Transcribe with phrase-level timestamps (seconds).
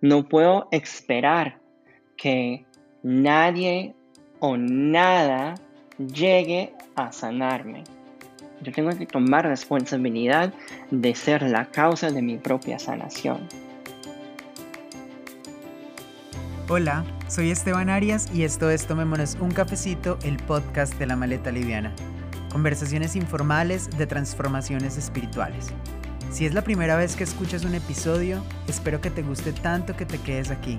[0.00, 1.58] No puedo esperar
[2.16, 2.66] que
[3.02, 3.94] nadie
[4.40, 5.54] o nada
[5.98, 7.84] llegue a sanarme.
[8.62, 10.52] Yo tengo que tomar responsabilidad
[10.90, 13.40] de ser la causa de mi propia sanación.
[16.68, 21.50] Hola, soy Esteban Arias y esto es Tomémonos un cafecito, el podcast de la maleta
[21.52, 21.94] liviana.
[22.50, 25.72] Conversaciones informales de transformaciones espirituales.
[26.30, 30.04] Si es la primera vez que escuchas un episodio, espero que te guste tanto que
[30.04, 30.76] te quedes aquí.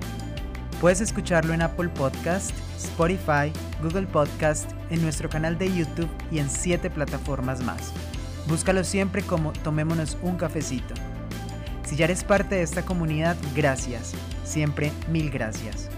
[0.80, 6.48] Puedes escucharlo en Apple Podcast, Spotify, Google Podcast, en nuestro canal de YouTube y en
[6.48, 7.92] siete plataformas más.
[8.46, 10.94] Búscalo siempre como Tomémonos un cafecito.
[11.84, 14.12] Si ya eres parte de esta comunidad, gracias.
[14.44, 15.88] Siempre mil gracias.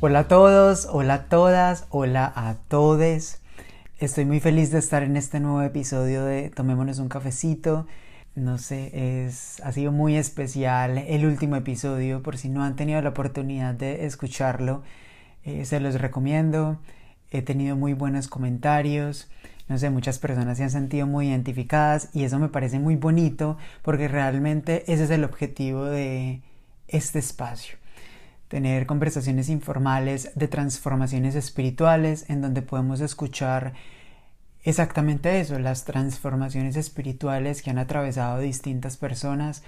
[0.00, 3.40] Hola a todos, hola a todas, hola a todes.
[3.98, 7.88] Estoy muy feliz de estar en este nuevo episodio de Tomémonos un cafecito.
[8.36, 12.22] No sé, es, ha sido muy especial el último episodio.
[12.22, 14.84] Por si no han tenido la oportunidad de escucharlo,
[15.42, 16.78] eh, se los recomiendo.
[17.32, 19.28] He tenido muy buenos comentarios.
[19.66, 23.58] No sé, muchas personas se han sentido muy identificadas y eso me parece muy bonito
[23.82, 26.40] porque realmente ese es el objetivo de
[26.86, 27.78] este espacio.
[28.48, 33.74] Tener conversaciones informales de transformaciones espirituales en donde podemos escuchar
[34.64, 39.62] exactamente eso, las transformaciones espirituales que han atravesado distintas personas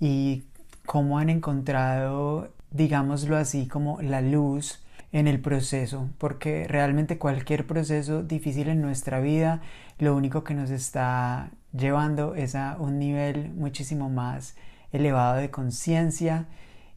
[0.00, 0.44] y
[0.84, 8.22] cómo han encontrado, digámoslo así, como la luz en el proceso, porque realmente cualquier proceso
[8.22, 9.62] difícil en nuestra vida
[9.98, 14.56] lo único que nos está llevando es a un nivel muchísimo más
[14.92, 16.46] elevado de conciencia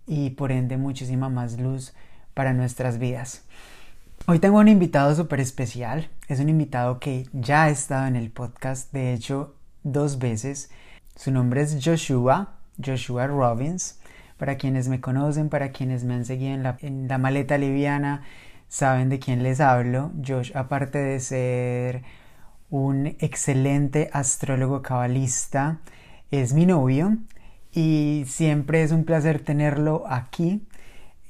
[0.09, 1.93] y por ende muchísima más luz
[2.33, 3.43] para nuestras vidas.
[4.25, 8.31] Hoy tengo un invitado súper especial, es un invitado que ya ha estado en el
[8.31, 10.71] podcast, de hecho dos veces.
[11.15, 13.99] Su nombre es Joshua, Joshua Robbins.
[14.37, 18.23] Para quienes me conocen, para quienes me han seguido en la, en la maleta liviana,
[18.67, 20.11] saben de quién les hablo.
[20.25, 22.03] Josh, aparte de ser
[22.69, 25.79] un excelente astrólogo cabalista,
[26.31, 27.17] es mi novio
[27.73, 30.61] y siempre es un placer tenerlo aquí.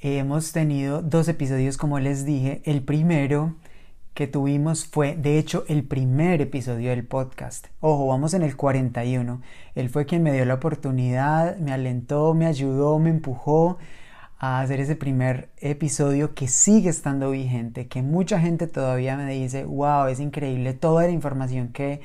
[0.00, 2.62] Hemos tenido dos episodios, como les dije.
[2.64, 3.56] El primero
[4.14, 7.66] que tuvimos fue, de hecho, el primer episodio del podcast.
[7.80, 9.40] Ojo, vamos en el 41.
[9.74, 13.78] Él fue quien me dio la oportunidad, me alentó, me ayudó, me empujó
[14.38, 19.64] a hacer ese primer episodio que sigue estando vigente, que mucha gente todavía me dice,
[19.64, 22.00] wow, es increíble toda la información que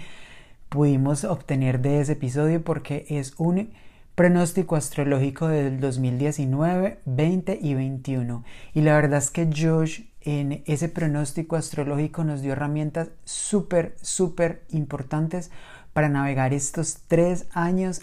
[0.67, 3.69] pudimos obtener de ese episodio porque es un
[4.15, 8.43] pronóstico astrológico del 2019, 20 y 21.
[8.73, 14.63] Y la verdad es que Josh en ese pronóstico astrológico nos dio herramientas súper, súper
[14.69, 15.51] importantes
[15.93, 18.01] para navegar estos tres años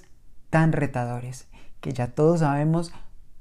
[0.50, 1.48] tan retadores,
[1.80, 2.92] que ya todos sabemos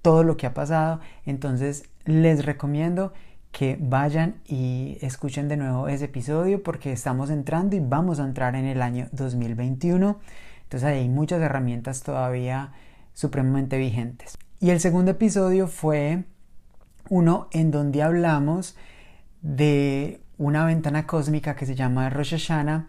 [0.02, 1.00] todo lo que ha pasado.
[1.26, 3.14] Entonces les recomiendo
[3.52, 8.56] que vayan y escuchen de nuevo ese episodio porque estamos entrando y vamos a entrar
[8.56, 10.20] en el año 2021.
[10.72, 12.72] Entonces hay muchas herramientas todavía
[13.14, 14.38] supremamente vigentes.
[14.62, 16.24] Y el segundo episodio fue
[17.10, 18.78] uno en donde hablamos
[19.42, 22.88] de una ventana cósmica que se llama Rosh Hashanah,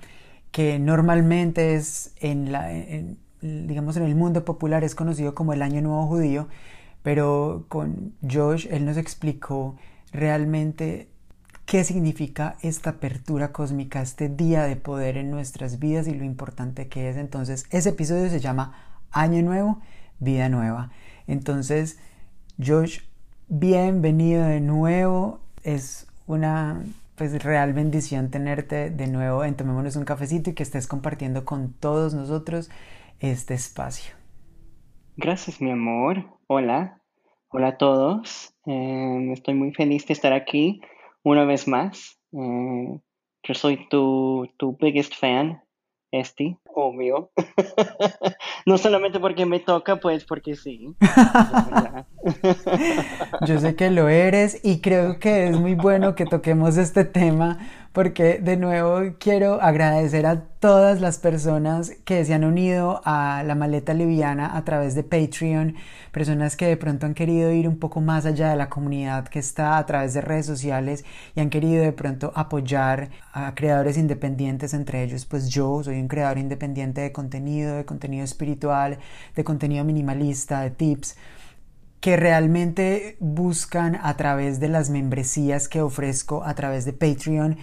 [0.53, 2.69] que normalmente es en la,
[3.41, 6.47] digamos en el mundo popular es conocido como el Año Nuevo Judío,
[7.03, 9.77] pero con Josh él nos explicó
[10.13, 11.09] realmente
[11.73, 16.89] qué significa esta apertura cósmica, este día de poder en nuestras vidas y lo importante
[16.89, 17.17] que es.
[17.17, 18.75] Entonces, ese episodio se llama
[19.11, 19.81] Año Nuevo,
[20.19, 20.91] Vida Nueva.
[21.27, 21.99] Entonces,
[22.63, 23.01] Josh
[23.49, 25.41] bienvenido de nuevo.
[25.65, 26.85] Es una
[27.17, 31.73] pues real bendición tenerte de nuevo en Tomémonos un cafecito y que estés compartiendo con
[31.73, 32.71] todos nosotros
[33.19, 34.15] este espacio.
[35.17, 36.23] Gracias, mi amor.
[36.49, 37.01] Hola.
[37.49, 38.55] Hola a todos.
[38.67, 40.83] Eh, estoy muy feliz de estar aquí
[41.23, 42.19] una vez más.
[42.33, 42.99] Eh,
[43.45, 45.63] yo soy tu, tu biggest fan,
[46.13, 47.31] Esti, obvio.
[48.67, 50.95] no solamente porque me toca, pues porque sí.
[53.47, 57.59] Yo sé que lo eres y creo que es muy bueno que toquemos este tema
[57.93, 63.55] porque de nuevo quiero agradecer a todas las personas que se han unido a la
[63.55, 65.75] maleta liviana a través de Patreon,
[66.11, 69.39] personas que de pronto han querido ir un poco más allá de la comunidad que
[69.39, 71.05] está a través de redes sociales
[71.35, 76.09] y han querido de pronto apoyar a creadores independientes, entre ellos pues yo soy un
[76.09, 78.99] creador independiente de contenido, de contenido espiritual,
[79.37, 81.17] de contenido minimalista, de tips
[82.03, 87.59] que realmente buscan a través de las membresías que ofrezco a través de Patreon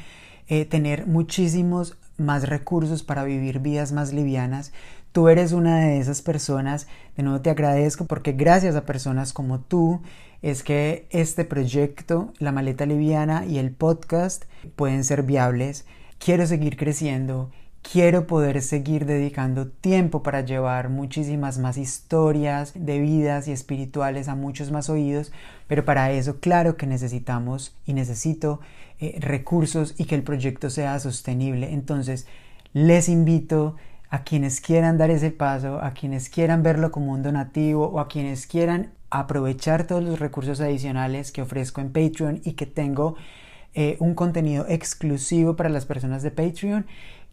[0.47, 4.71] eh, tener muchísimos más recursos para vivir vidas más livianas.
[5.11, 6.87] tú eres una de esas personas,
[7.17, 10.01] de nuevo te agradezco porque gracias a personas como tú
[10.41, 14.45] es que este proyecto, la maleta liviana y el podcast
[14.77, 15.85] pueden ser viables.
[16.17, 23.47] Quiero seguir creciendo, quiero poder seguir dedicando tiempo para llevar muchísimas más historias de vidas
[23.47, 25.31] y espirituales a muchos más oídos,
[25.67, 28.59] pero para eso claro que necesitamos y necesito
[28.99, 31.73] eh, recursos y que el proyecto sea sostenible.
[31.73, 32.27] Entonces,
[32.73, 33.75] les invito
[34.09, 38.07] a quienes quieran dar ese paso, a quienes quieran verlo como un donativo o a
[38.07, 43.15] quienes quieran aprovechar todos los recursos adicionales que ofrezco en Patreon y que tengo
[43.75, 46.87] eh, un contenido exclusivo para las personas de Patreon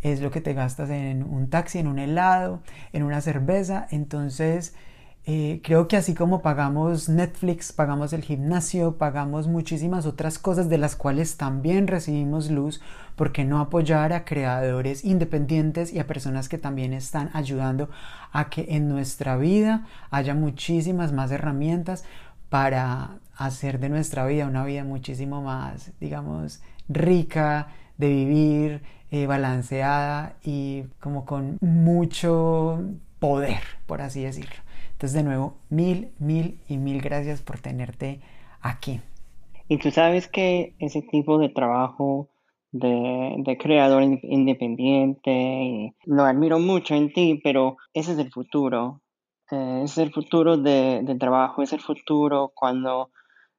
[0.02, 2.62] Es lo que te gastas en un taxi, en un helado,
[2.94, 3.88] en una cerveza.
[3.92, 4.76] Entonces,
[5.26, 10.78] eh, creo que así como pagamos Netflix, pagamos el gimnasio, pagamos muchísimas otras cosas de
[10.78, 12.82] las cuales también recibimos luz,
[13.16, 17.90] ¿por qué no apoyar a creadores independientes y a personas que también están ayudando
[18.32, 22.06] a que en nuestra vida haya muchísimas más herramientas
[22.50, 27.68] para hacer de nuestra vida una vida muchísimo más, digamos, rica
[27.98, 28.82] de vivir,
[29.12, 32.84] eh, balanceada y como con mucho
[33.20, 34.56] poder, por así decirlo.
[34.92, 38.20] Entonces, de nuevo, mil, mil y mil gracias por tenerte
[38.62, 39.02] aquí.
[39.68, 42.30] Y tú sabes que ese tipo de trabajo
[42.72, 49.02] de, creador independiente, lo admiro mucho en ti, pero ese es el futuro.
[49.52, 53.12] Eh, es el futuro del trabajo, es el futuro cuando,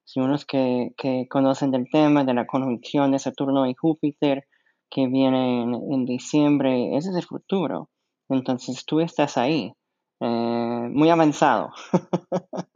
[0.04, 4.46] si unos que, que conocen del tema, de la conjunción de Saturno y Júpiter,
[4.90, 7.88] que viene en diciembre, ese es el futuro.
[8.34, 9.72] Entonces tú estás ahí.
[10.20, 11.72] Eh, muy avanzado.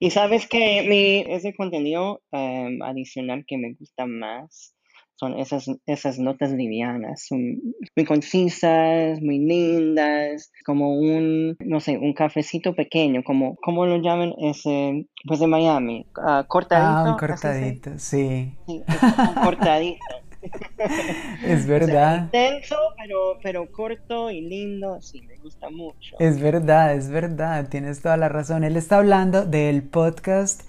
[0.00, 4.74] y sabes que mi, ese contenido em, adicional que me gusta más
[5.16, 12.74] son esas, esas notas livianas, muy concisas, muy lindas, como un, no sé, un cafecito
[12.74, 14.34] pequeño, como, ¿cómo lo llaman?
[14.38, 17.10] Ese, pues de Miami, uh, cortadito.
[17.10, 18.52] Ah, un cortadito, sí.
[18.66, 20.21] sí un cortadito.
[21.46, 22.24] es verdad.
[22.24, 26.16] intenso, pero, pero corto y lindo, sí, me gusta mucho.
[26.18, 28.64] Es verdad, es verdad, tienes toda la razón.
[28.64, 30.62] Él está hablando del podcast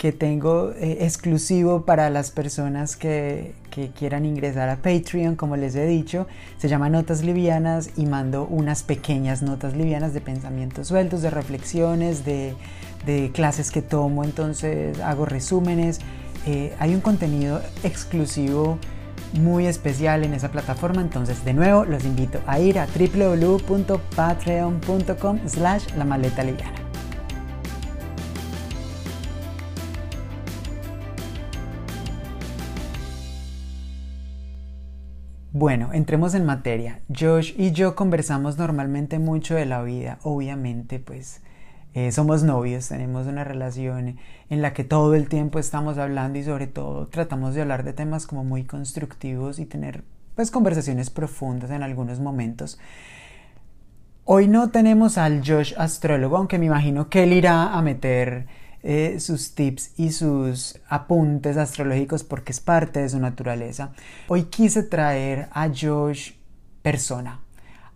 [0.00, 5.74] que tengo eh, exclusivo para las personas que, que, quieran ingresar a Patreon, como les
[5.74, 6.26] he dicho.
[6.56, 12.24] Se llama Notas Livianas y mando unas pequeñas notas livianas de pensamientos sueltos, de reflexiones,
[12.24, 12.54] de,
[13.04, 16.00] de clases que tomo, entonces hago resúmenes.
[16.46, 18.78] Eh, hay un contenido exclusivo
[19.34, 25.84] muy especial en esa plataforma entonces de nuevo los invito a ir a www.patreon.com slash
[25.96, 26.80] la maleta liviana
[35.52, 37.02] Bueno, entremos en materia.
[37.14, 41.42] Josh y yo conversamos normalmente mucho de la vida, obviamente pues
[41.94, 44.16] eh, somos novios, tenemos una relación
[44.48, 47.92] en la que todo el tiempo estamos hablando y sobre todo tratamos de hablar de
[47.92, 50.04] temas como muy constructivos y tener
[50.36, 52.78] pues conversaciones profundas en algunos momentos.
[54.24, 58.46] Hoy no tenemos al Josh astrólogo, aunque me imagino que él irá a meter
[58.84, 63.90] eh, sus tips y sus apuntes astrológicos porque es parte de su naturaleza.
[64.28, 66.34] Hoy quise traer a Josh
[66.82, 67.40] persona,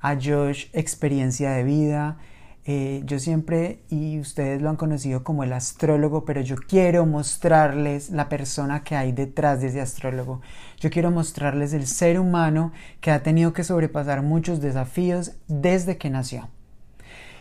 [0.00, 2.18] a Josh experiencia de vida,
[2.66, 8.09] eh, yo siempre, y ustedes lo han conocido como el astrólogo, pero yo quiero mostrarles
[8.09, 10.40] la persona que hay detrás de ese astrólogo.
[10.80, 16.09] Yo quiero mostrarles el ser humano que ha tenido que sobrepasar muchos desafíos desde que
[16.09, 16.49] nació.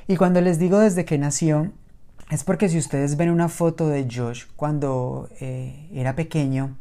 [0.07, 1.71] Y cuando les digo desde que nació,
[2.29, 6.75] es porque si ustedes ven una foto de Josh cuando eh, era pequeño,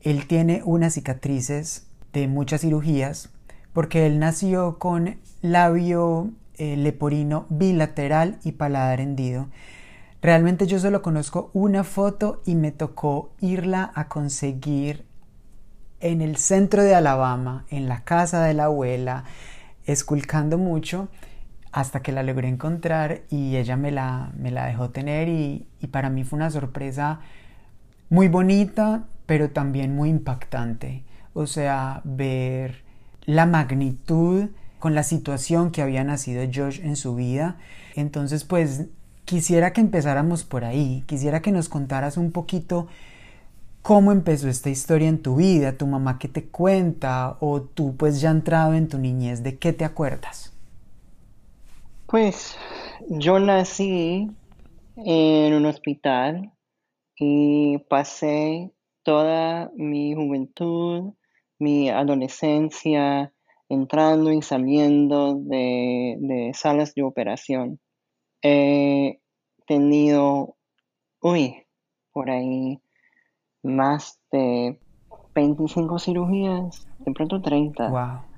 [0.00, 3.30] él tiene unas cicatrices de muchas cirugías,
[3.72, 9.48] porque él nació con labio eh, leporino bilateral y paladar hendido.
[10.20, 15.04] Realmente yo solo conozco una foto y me tocó irla a conseguir
[16.00, 19.24] en el centro de Alabama, en la casa de la abuela,
[19.84, 21.08] esculcando mucho
[21.70, 25.86] hasta que la logré encontrar y ella me la, me la dejó tener y, y
[25.88, 27.20] para mí fue una sorpresa
[28.10, 31.04] muy bonita, pero también muy impactante.
[31.34, 32.82] O sea, ver
[33.24, 34.48] la magnitud
[34.78, 37.56] con la situación que había nacido Josh en su vida.
[37.94, 38.86] Entonces, pues
[39.24, 42.88] quisiera que empezáramos por ahí, quisiera que nos contaras un poquito
[43.88, 45.78] ¿Cómo empezó esta historia en tu vida?
[45.78, 47.38] ¿Tu mamá qué te cuenta?
[47.40, 50.52] ¿O tú pues ya entrado en tu niñez, de qué te acuerdas?
[52.06, 52.58] Pues
[53.08, 54.30] yo nací
[54.96, 56.52] en un hospital
[57.18, 58.72] y pasé
[59.04, 61.14] toda mi juventud,
[61.58, 63.32] mi adolescencia,
[63.68, 67.80] entrando y saliendo de, salas de operación.
[68.42, 69.20] He
[69.66, 70.56] tenido,
[71.20, 71.66] uy,
[72.12, 72.80] por ahí
[73.62, 74.80] más de
[75.34, 77.88] 25 cirugías, de pronto 30.
[77.90, 78.28] Wow.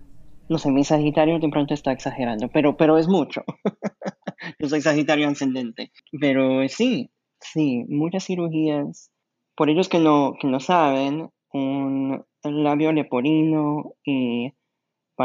[0.48, 3.42] No sé, mi Sagitario de pronto está exagerando, pero, pero es mucho.
[4.58, 5.92] Yo soy Sagitario ascendente.
[6.18, 7.10] Pero sí,
[7.40, 9.12] sí, muchas cirugías.
[9.54, 14.54] Por ellos que no, que no saben, un labio leporino y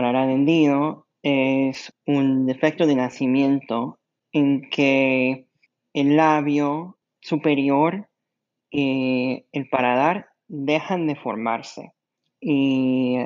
[0.02, 4.00] vendido es un defecto de nacimiento
[4.32, 5.48] en que
[5.94, 8.08] el labio superior
[8.70, 11.94] y el paladar dejan de formarse
[12.40, 13.18] y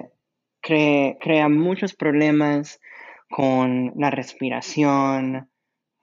[0.62, 2.80] crea muchos problemas
[3.30, 5.50] con la respiración,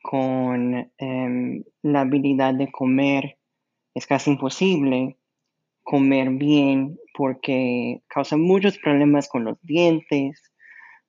[0.03, 3.39] con em, la habilidad de comer.
[3.95, 5.17] Es casi imposible
[5.83, 10.46] comer bien porque causa muchos problemas con los dientes,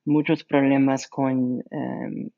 [0.04, 2.30] muchos problemas con em,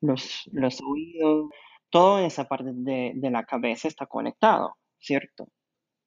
[0.00, 1.50] los, los, oídos.
[1.90, 5.48] Toda esa parte de, de la cabeza está conectado, ¿cierto?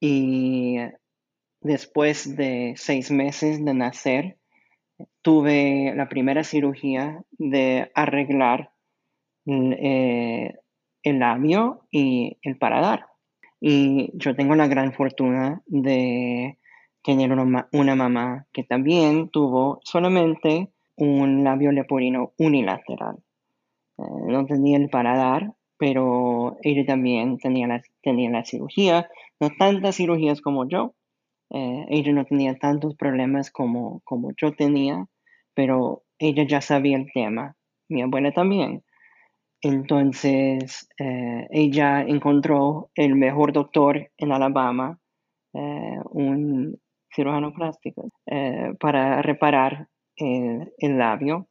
[0.00, 0.76] Y
[1.60, 4.38] después de seis meses de nacer,
[5.22, 8.72] tuve la primera cirugía de arreglar
[9.46, 10.54] eh,
[11.02, 13.06] el labio y el paladar.
[13.60, 16.58] Y yo tengo la gran fortuna de
[17.02, 23.16] tener una, una mamá que también tuvo solamente un labio leporino unilateral.
[23.98, 29.08] Eh, no tenía el paladar, pero ella también tenía la, tenía la cirugía,
[29.40, 30.94] no tantas cirugías como yo.
[31.50, 35.06] Eh, ella no tenía tantos problemas como, como yo tenía,
[35.54, 37.56] pero ella ya sabía el tema.
[37.88, 38.84] Mi abuela también.
[39.62, 44.98] Entonces, eh, ella encontró el mejor doctor en Alabama,
[45.52, 46.78] un
[47.12, 48.08] cirujano plástico,
[48.78, 49.88] para reparar
[50.20, 51.48] el, labio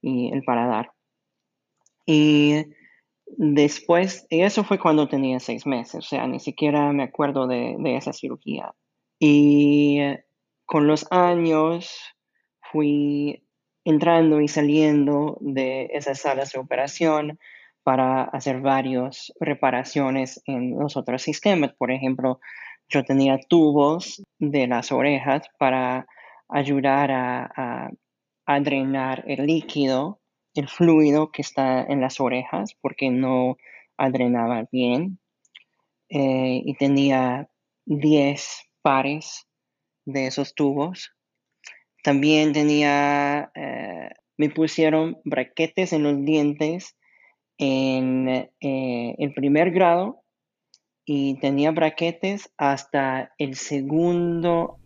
[0.00, 0.92] y el paladar.
[2.04, 2.64] Y
[3.26, 8.12] después, eso fue cuando tenía seis meses, o sea, ni siquiera me acuerdo de, esa
[8.12, 8.74] cirugía.
[9.18, 9.98] Y
[10.64, 12.14] con los años
[12.72, 13.44] fui
[13.84, 17.38] entrando y saliendo de esas salas de operación
[17.82, 21.72] para hacer varias reparaciones en los otros sistemas.
[21.72, 22.40] Por ejemplo,
[22.88, 26.06] yo tenía tubos de las orejas para
[26.48, 27.90] ayudar a,
[28.60, 30.20] drenar el líquido,
[30.54, 33.56] el fluido que está en las orejas, porque no
[33.98, 35.18] drenaba bien.
[36.08, 37.48] Eh, y tenía
[37.86, 39.48] 10 pares
[40.04, 41.12] de esos tubos.
[42.02, 46.96] También tenía, eh, me pusieron braquetes en los dientes
[47.58, 50.22] en eh, el primer grado
[51.04, 54.78] y tenía braquetes hasta el segundo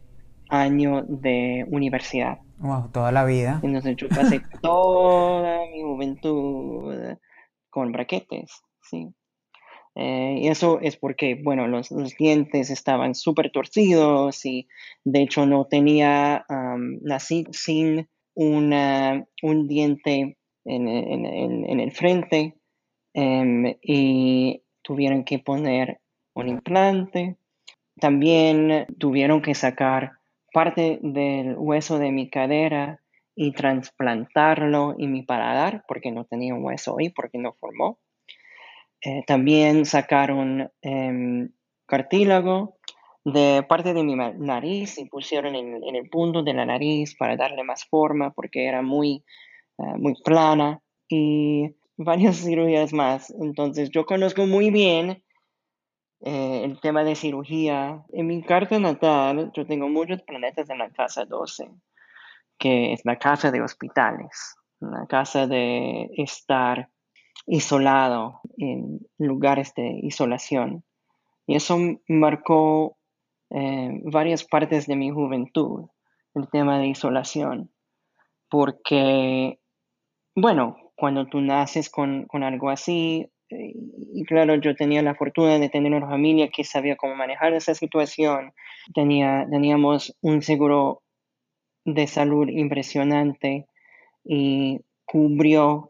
[0.50, 2.38] año de universidad.
[2.58, 3.60] Wow, toda la vida.
[3.62, 7.16] Entonces yo pasé toda mi juventud
[7.70, 9.14] con braquetes, sí.
[9.96, 14.68] Eh, y eso es porque, bueno, los, dientes estaban súper torcidos y
[15.04, 16.44] de hecho no tenía,
[17.02, 22.56] nací sin una, un diente en, en, el frente
[23.14, 26.00] em, y tuvieron que poner
[26.34, 27.36] un implante.
[27.98, 30.19] También tuvieron que sacar
[30.52, 33.00] parte del hueso de mi cadera
[33.34, 37.98] y trasplantarlo en mi paladar porque no tenía un hueso ahí, porque no formó.
[39.02, 41.50] Eh, también sacaron em,
[41.86, 42.76] cartílago
[43.24, 47.64] de parte de mi nariz y pusieron en, el punto de la nariz para darle
[47.64, 49.24] más forma porque era muy,
[49.78, 53.34] eh, muy plana y varias cirugías más.
[53.40, 55.22] Entonces yo conozco muy bien
[56.20, 58.04] eh, el tema de cirugía.
[58.12, 61.70] En mi carta natal, yo tengo muchos planetas en la casa 12,
[62.58, 66.90] que es la casa de hospitales, la casa de estar
[67.46, 70.84] isolado en lugares de isolación.
[71.46, 72.98] Y eso marcó
[73.50, 75.86] eh, varias partes de mi juventud,
[76.34, 77.72] el tema de isolación,
[78.48, 79.58] porque,
[80.36, 85.68] bueno, cuando tú naces con, con algo así, y claro, yo tenía la fortuna de
[85.68, 88.52] tener una familia que sabía cómo manejar esa situación.
[88.94, 91.02] Tenía, teníamos un seguro
[91.84, 93.66] de salud impresionante
[94.24, 95.86] y cubrió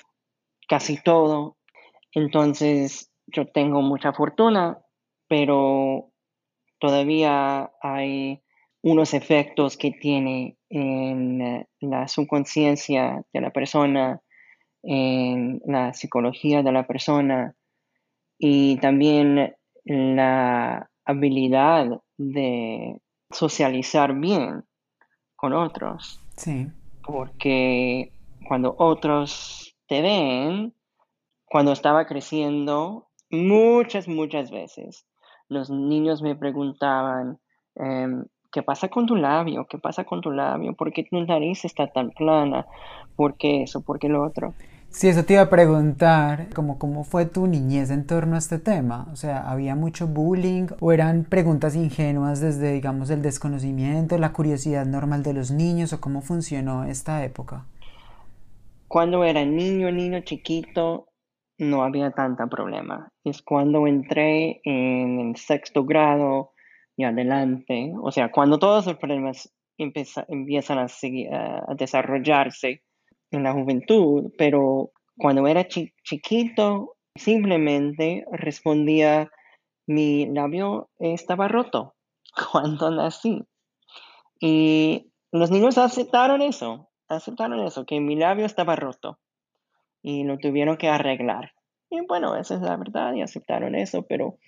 [0.69, 1.57] casi todo.
[2.13, 4.79] Entonces, yo tengo mucha fortuna,
[5.29, 6.11] pero
[6.79, 8.43] todavía hay
[8.83, 14.23] unos efectos que tiene en eh, la subconsciencia de la persona,
[14.83, 17.55] en la psicología de la persona
[18.39, 24.65] y también la habilidad de socializar bien
[25.37, 26.21] con otros.
[26.37, 26.69] Sí.
[27.03, 28.13] Porque
[28.47, 30.75] cuando otros te ven,
[31.45, 35.07] cuando estaba creciendo, muchas, muchas veces,
[35.49, 37.39] los niños me preguntaban,
[37.75, 39.67] em, ¿qué pasa con tu labio?
[39.67, 40.75] ¿Qué pasa con tu labio?
[40.75, 42.67] ¿Por qué tu nariz está tan plana?
[43.17, 43.81] ¿Por qué eso?
[43.81, 44.55] ¿Por qué lo otro?
[44.91, 48.59] Sí, eso te iba a preguntar, como cómo fue tu niñez en torno a este
[48.59, 49.07] tema.
[49.13, 54.87] O sea, ¿había mucho bullying o eran preguntas ingenuas desde, digamos, el desconocimiento, la curiosidad
[54.87, 57.67] normal de los niños o cómo funcionó esta época?
[58.89, 61.07] Cuando era niño, niño chiquito,
[61.59, 63.13] no había tanta problema.
[63.23, 66.51] Es cuando entré en el sexto grado
[67.01, 72.83] y adelante, o sea, cuando todos los problemas empiezan a, desarrollarse
[73.31, 79.31] en la juventud, pero cuando era chiquito simplemente respondía
[79.87, 81.95] mi labio estaba roto
[82.53, 83.43] cuando nací.
[84.39, 89.19] Y los niños aceptaron eso, aceptaron eso, que mi labio estaba roto
[90.03, 91.53] y lo tuvieron que arreglar.
[91.91, 94.39] Y bueno, esa es la verdad y aceptaron eso, pero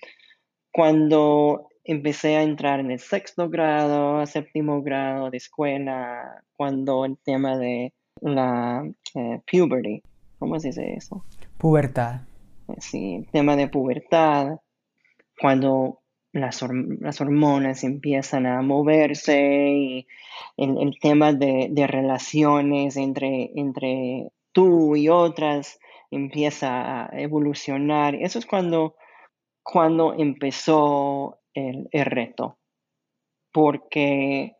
[0.71, 7.57] cuando empecé a entrar en el sexto grado, séptimo grado de escuela, cuando el tema
[7.57, 10.01] de la eh, puberty,
[10.39, 11.23] ¿cómo se dice eso?
[11.57, 12.21] Pubertad.
[12.79, 14.59] Sí, el tema de pubertad,
[15.39, 15.99] cuando
[16.31, 20.07] las, hormonas empiezan a moverse y
[20.57, 25.79] el, tema de, relaciones entre, entre tú y otras
[26.11, 28.15] empieza a evolucionar.
[28.15, 28.95] Eso es cuando,
[29.61, 32.57] cuando empezó el, reto,
[33.51, 34.55] porque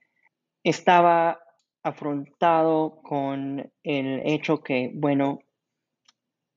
[0.63, 1.39] estaba
[1.83, 5.39] afrontado con el hecho que, bueno,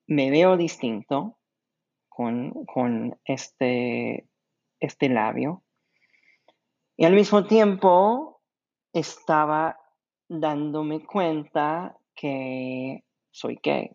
[0.07, 1.37] me veo distinto
[2.07, 4.27] con, con este,
[4.79, 5.63] este labio
[6.99, 8.41] y al mismo tiempo
[8.91, 9.77] estaba
[10.27, 13.91] dándome cuenta que soy gay.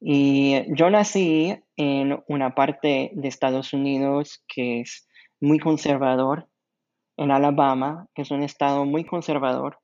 [0.00, 5.06] Y yo nací en una parte de Estados Unidos que es
[5.40, 6.46] muy conservador,
[7.16, 9.78] en Alabama, que es un estado muy conservador,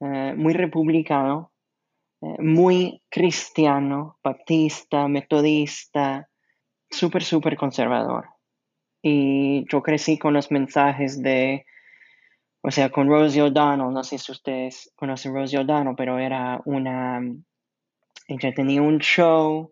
[0.00, 1.52] eh, muy republicano,
[2.22, 6.28] eh, muy cristiano, baptista, metodista,
[6.90, 8.28] súper, súper conservador.
[9.02, 11.66] Y yo crecí con los mensajes de,
[12.62, 17.20] o sea, con Rosie O'Donnell, no sé si ustedes conocen Rosie O'Donnell, pero era una,
[18.26, 19.70] ella tenía un show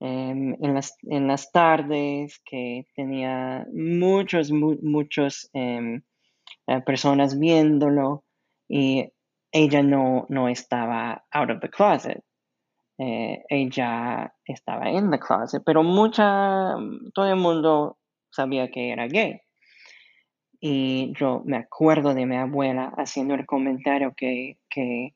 [0.00, 6.02] en, las, en, las, tardes que tenía muchos, muchos em,
[6.66, 8.24] eh, personas viéndolo
[8.68, 9.10] y
[9.52, 12.22] ella no, no estaba out of the closet.
[12.98, 16.74] Eh, ella estaba in the closet, pero mucha,
[17.14, 17.98] todo el mundo
[18.30, 19.40] sabía que era gay.
[20.60, 25.15] Y yo me acuerdo de mi abuela haciendo el comentario que, que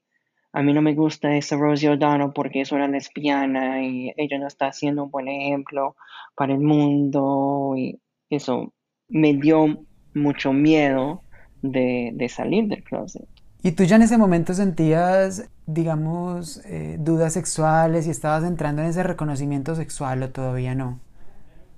[0.53, 4.47] a mí no me gusta esa Rosie O'Donnell porque es una lesbiana y ella no
[4.47, 5.97] está haciendo un buen ejemplo
[6.35, 8.73] para el mundo y eso
[9.09, 9.85] me dio
[10.15, 11.23] mucho miedo
[11.63, 13.29] de, de salir del closet.
[13.63, 18.89] ¿Y tú ya en ese momento sentías, digamos, eh, dudas sexuales y estabas entrando en
[18.89, 20.99] ese reconocimiento sexual o todavía no?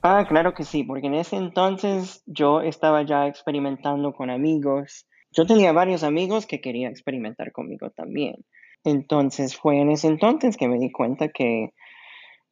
[0.03, 5.07] Ah, claro que sí, porque en ese entonces yo estaba ya experimentando con amigos.
[5.33, 8.45] Yo tenía varios amigos que querían experimentar conmigo también.
[8.85, 11.73] Entonces fue en ese entonces que me di cuenta que,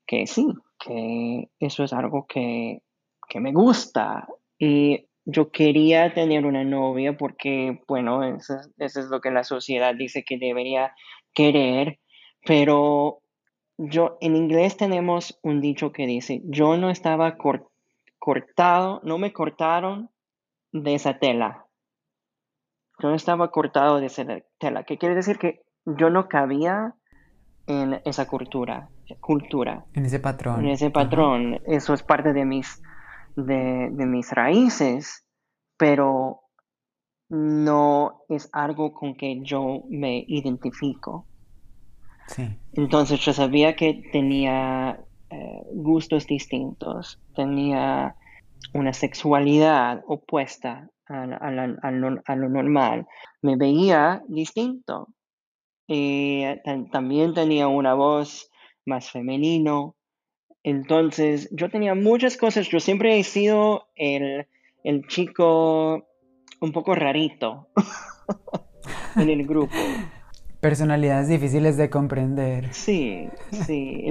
[0.07, 0.47] que sí,
[0.79, 2.83] que eso es algo que,
[3.29, 4.29] que me gusta.
[4.59, 10.25] Y yo quería tener una novia porque, bueno, eso, es lo que la sociedad dice
[10.25, 10.95] que debería
[11.33, 11.99] querer,
[12.45, 13.23] pero
[13.79, 17.37] yo en inglés tenemos un dicho que dice, yo no estaba
[18.19, 20.11] cortado, no me cortaron
[20.73, 21.67] de esa tela.
[22.99, 24.27] Yo no estaba cortado de esa
[24.59, 25.63] tela, que quiere decir que
[25.97, 26.95] yo no cabía
[27.67, 28.89] en esa cultura,
[29.21, 29.85] cultura.
[29.95, 30.61] En ese patrón.
[30.61, 31.61] En ese patrón.
[31.67, 32.83] Eso es parte de mis
[33.37, 35.25] de, mis raíces,
[35.77, 36.41] pero
[37.29, 41.27] no es algo con que yo me identifico.
[42.75, 45.01] Entonces yo sabía que tenía
[45.31, 48.15] eh, gustos distintos, tenía
[48.73, 53.09] una sexualidad opuesta a, lo, normal,
[53.43, 55.09] me veía distinto.
[55.93, 56.45] Y
[56.93, 58.49] también tenía una voz
[58.85, 59.97] más femenino,
[60.63, 64.47] entonces, yo tenía muchas cosas, yo siempre he sido el,
[65.09, 66.07] chico
[66.61, 67.69] un poco rarito
[69.17, 69.75] en el grupo.
[70.61, 72.75] Personalidades difíciles de comprender.
[72.75, 73.29] Sí,
[73.67, 74.05] sí.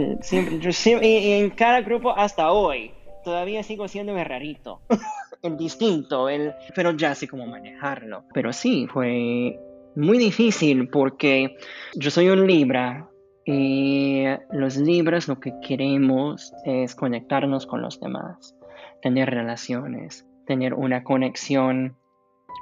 [0.72, 2.92] siempre, y, en cada grupo hasta hoy
[3.24, 4.82] todavía sigo siendo el rarito,
[5.44, 8.24] el distinto, el, pero ya sé cómo manejarlo.
[8.34, 9.60] Pero sí, fue
[10.00, 11.58] muy difícil porque
[11.96, 13.10] yo soy un Libra
[13.46, 18.56] y los Libras lo que queremos es conectarnos con los demás,
[19.02, 21.98] tener relaciones, tener una conexión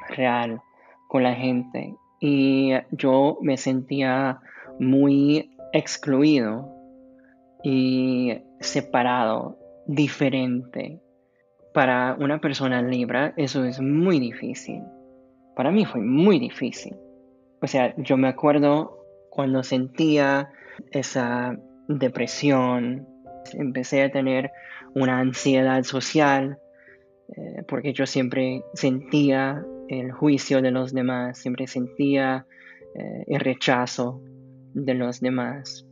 [0.09, 0.61] real
[1.09, 4.39] con la gente y yo me sentía
[4.79, 6.73] muy excluido
[7.63, 10.99] y separado, diferente.
[11.73, 14.81] Para una persona libra eso es muy difícil.
[15.55, 16.95] Para mí fue muy difícil.
[17.61, 20.49] O sea, yo me acuerdo cuando sentía
[20.91, 23.07] esa depresión,
[23.53, 24.51] empecé a tener
[24.93, 26.59] una ansiedad social,
[27.35, 32.45] eh, porque yo siempre sentía el juicio de los demás, siempre sentía
[32.95, 34.21] eh, el rechazo
[34.73, 35.85] de los demás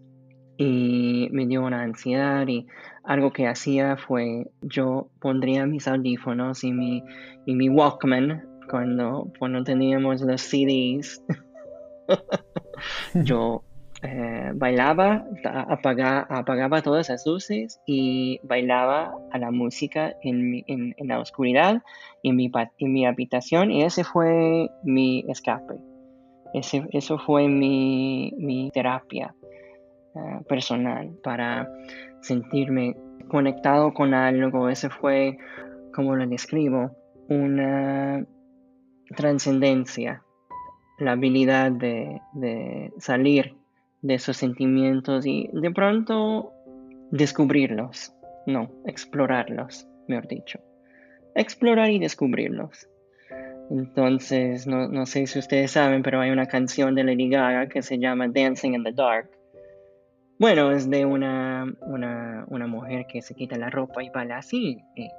[0.57, 2.67] y me dio una ansiedad y
[3.03, 7.03] algo que hacía fue yo pondría mis audífonos y mi,
[7.45, 11.23] y mi Walkman cuando, cuando teníamos los CDs.
[13.13, 13.63] yo
[14.01, 21.81] eh, bailaba, apagaba, apagaba todas las luces y bailaba a la música en, la oscuridad
[22.23, 25.75] en mi, en mi habitación y ese fue mi escape.
[26.53, 29.35] Ese, eso fue mi, mi terapia
[30.15, 31.69] eh, personal para
[32.21, 32.95] sentirme
[33.27, 34.69] conectado con algo.
[34.69, 35.37] Ese fue,
[35.93, 36.91] como lo describo,
[37.27, 38.25] una
[39.15, 40.23] trascendencia,
[40.97, 42.21] la habilidad de,
[42.97, 43.55] salir
[44.01, 46.51] de esos sentimientos y de pronto
[47.11, 48.13] descubrirlos,
[48.45, 50.59] no, explorarlos, mejor dicho.
[51.35, 52.87] Explorar y descubrirlos.
[53.69, 57.97] Entonces, no, sé si ustedes saben, pero hay una canción de Lady Gaga que se
[57.97, 59.29] llama Dancing in the Dark.
[60.37, 64.77] Bueno, es de una, una, una mujer que se quita la ropa y baila así.
[64.95, 65.09] Eh,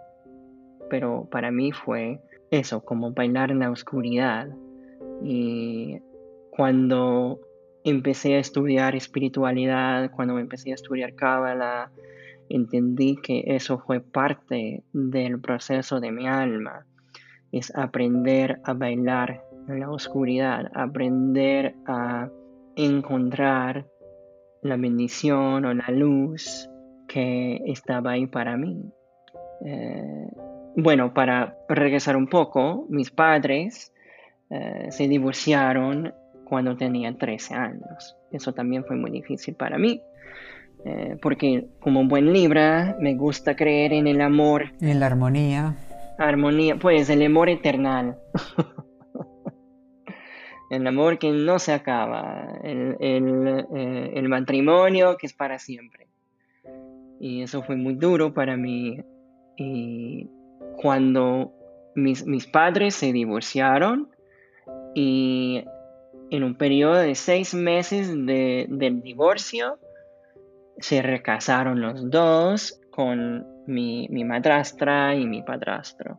[0.89, 4.49] pero para mí fue eso, como bailar en la oscuridad.
[5.23, 5.99] Y
[6.51, 7.41] cuando
[7.85, 11.91] empecé a estudiar espiritualidad, cuando empecé a estudiar Cábala,
[12.49, 16.85] entendí que eso fue parte del proceso de mi alma.
[17.53, 22.29] Es aprender a bailar en la oscuridad, aprender a
[22.77, 23.87] encontrar
[24.63, 26.69] la bendición o la luz
[27.09, 28.93] que estaba ahí para mí.
[29.65, 30.29] Eh,
[30.77, 33.93] bueno, para regresar un poco, mis padres
[34.51, 38.17] eh, se divorciaron cuando tenía 13 años.
[38.31, 40.01] Eso también fue muy difícil para mí,
[40.85, 44.73] eh, porque como buen Libra me gusta creer en el amor.
[44.81, 45.77] En la armonía.
[46.19, 48.19] Armonía, pues el amor eternal.
[50.71, 56.07] el amor que no se acaba, el, eh, el, matrimonio que es para siempre.
[57.19, 59.01] Y eso fue muy duro para mí.
[59.57, 60.29] Y
[60.81, 61.53] cuando
[61.95, 64.11] mis, mis padres se divorciaron
[64.99, 65.63] y
[66.31, 69.79] en un periodo de seis meses del divorcio,
[70.79, 76.19] se recasaron los dos con mi, madrastra y mi padrastro.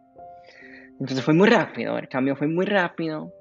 [0.99, 3.33] Entonces fue muy rápido, el cambio fue muy rápido.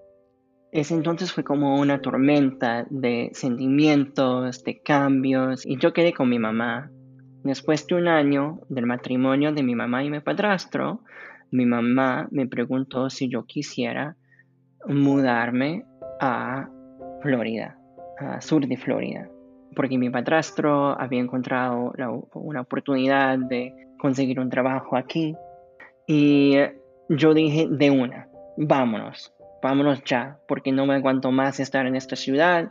[0.73, 6.39] Ese entonces fue como una tormenta de sentimientos, de cambios, y yo quedé con mi
[6.39, 6.91] mamá.
[7.45, 11.03] Después de un año del matrimonio de mi mamá y mi padrastro,
[11.51, 14.17] mi mamá me preguntó si yo quisiera
[14.87, 15.85] mudarme
[16.21, 16.69] a
[17.23, 17.79] Florida,
[18.19, 19.29] a sur de Florida,
[19.75, 21.93] porque mi padrastro había encontrado
[22.35, 25.37] una oportunidad de conseguir un trabajo aquí.
[26.07, 26.57] Y
[27.09, 32.17] yo dije de una, vámonos, vámonos ya, porque no me aguanto más estar en esta
[32.17, 32.71] ciudad,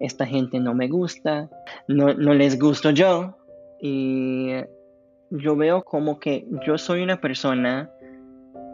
[0.00, 1.50] esta gente no me gusta,
[1.86, 3.36] no, les gusto yo.
[3.80, 4.52] Y
[5.30, 7.90] yo veo como que yo soy una persona,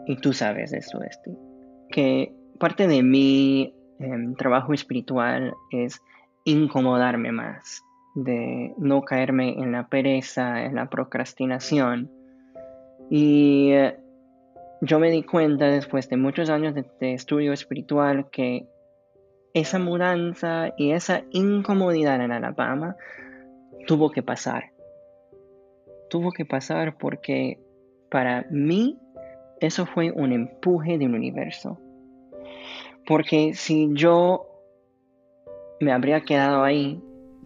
[0.05, 1.37] y tú sabes esto, este,
[1.89, 6.01] que parte de mí Em, trabajo espiritual es
[6.43, 12.11] incomodarme más, de no caerme en la pereza, en la procrastinación.
[13.09, 13.97] Y eh,
[14.81, 18.67] yo me di cuenta después de muchos años de, estudio espiritual que
[19.53, 22.95] esa mudanza y esa incomodidad en Alabama
[23.87, 24.71] tuvo que pasar.
[26.09, 27.59] Tuvo que pasar porque
[28.11, 28.99] para mí
[29.59, 31.79] eso fue un empuje del universo.
[33.05, 34.47] Porque si yo
[35.79, 37.01] me habría quedado ahí,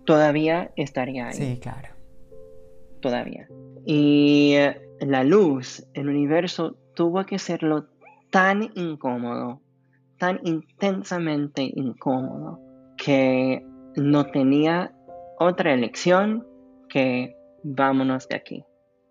[0.05, 1.33] todavía estaría ahí.
[1.33, 1.89] Sí, claro.
[3.01, 3.47] Todavía.
[3.85, 4.55] Y
[4.99, 7.87] la luz, el universo, tuvo que serlo
[8.29, 9.61] tan incómodo
[10.21, 12.59] tan intensamente incómodo
[12.95, 14.93] que no tenía
[15.39, 16.45] otra elección
[16.89, 18.63] que vámonos de aquí.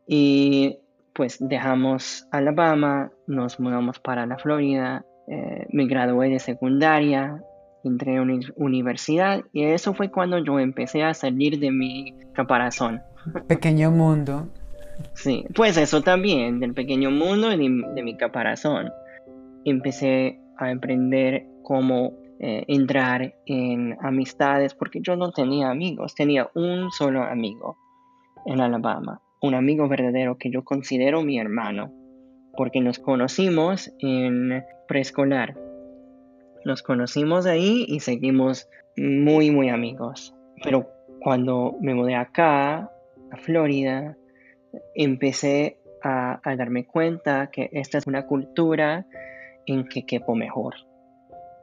[0.06, 0.78] Y
[1.12, 7.40] pues dejamos Alabama, nos mudamos para la Florida, eh, me gradué de secundaria,
[7.84, 13.00] entré a una universidad y eso fue cuando yo empecé a salir de mi caparazón.
[13.46, 14.48] Pequeño mundo.
[15.14, 18.90] Sí, pues eso también, del pequeño mundo y de, mi caparazón.
[19.64, 26.90] Empecé a emprender cómo eh, entrar en amistades porque yo no tenía amigos, tenía un
[26.90, 27.78] solo amigo
[28.46, 31.92] en Alabama, un amigo verdadero que yo considero mi hermano,
[32.56, 35.56] porque nos conocimos en preescolar.
[36.64, 40.34] Nos conocimos ahí y seguimos muy, muy amigos.
[40.62, 40.88] Pero
[41.20, 42.90] cuando me mudé acá,
[43.30, 44.16] a Florida,
[44.94, 49.06] empecé a, darme cuenta que esta es una cultura
[49.66, 50.74] en que quepo mejor,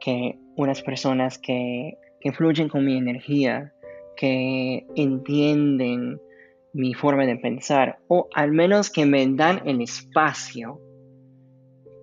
[0.00, 3.72] que unas personas que, que fluyen con mi energía,
[4.16, 6.20] que entienden
[6.72, 10.80] mi forma de pensar, o al menos que me dan el espacio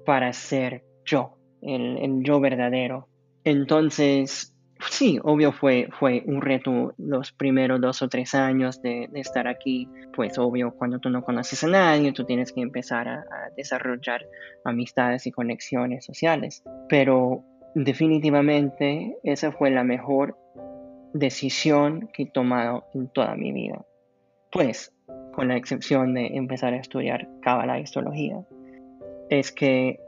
[0.06, 3.08] para ser yo, el, yo verdadero.
[3.44, 4.56] Entonces,
[4.90, 9.90] sí, obvio fue, fue un reto los primeros dos o tres años de, estar aquí.
[10.16, 13.26] Pues obvio, cuando tú no conoces a nadie, tú tienes que empezar a,
[13.58, 14.26] desarrollar
[14.64, 16.64] amistades y conexiones sociales.
[16.90, 17.44] Pero
[17.76, 20.38] definitivamente esa fue la mejor
[21.14, 23.86] decisión que he tomado en toda mi vida.
[24.56, 24.94] Pues,
[25.34, 28.42] con la excepción de empezar a estudiar Kabbalah y Histología,
[29.30, 30.00] es que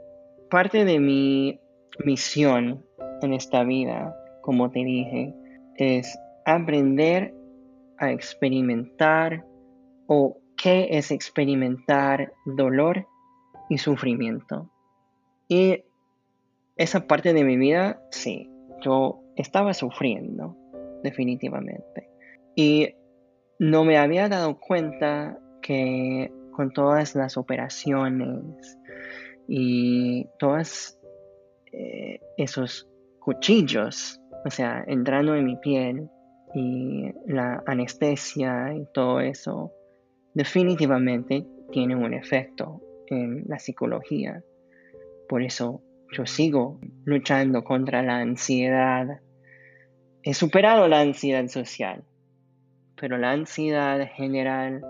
[0.48, 1.60] parte de mi
[2.02, 2.82] misión
[3.20, 5.34] en esta vida como te dije,
[5.76, 7.34] es aprender
[7.98, 9.44] a experimentar
[10.06, 13.06] o qué es experimentar dolor
[13.68, 14.70] y sufrimiento.
[15.46, 15.84] Y
[16.76, 20.56] esa parte de mi vida, sí, yo estaba sufriendo,
[21.02, 22.08] definitivamente.
[22.56, 22.94] Y
[23.58, 28.78] no me había dado cuenta que con todas las operaciones
[29.46, 30.98] y todos
[31.72, 32.88] eh, esos
[33.20, 36.08] cuchillos o sea, entrando en mi piel
[36.54, 39.72] y la anestesia y todo eso,
[40.34, 44.42] definitivamente tiene un efecto en la psicología.
[45.28, 49.20] Por eso yo sigo luchando contra la ansiedad.
[50.22, 52.04] He superado la ansiedad social,
[53.00, 54.84] pero la ansiedad general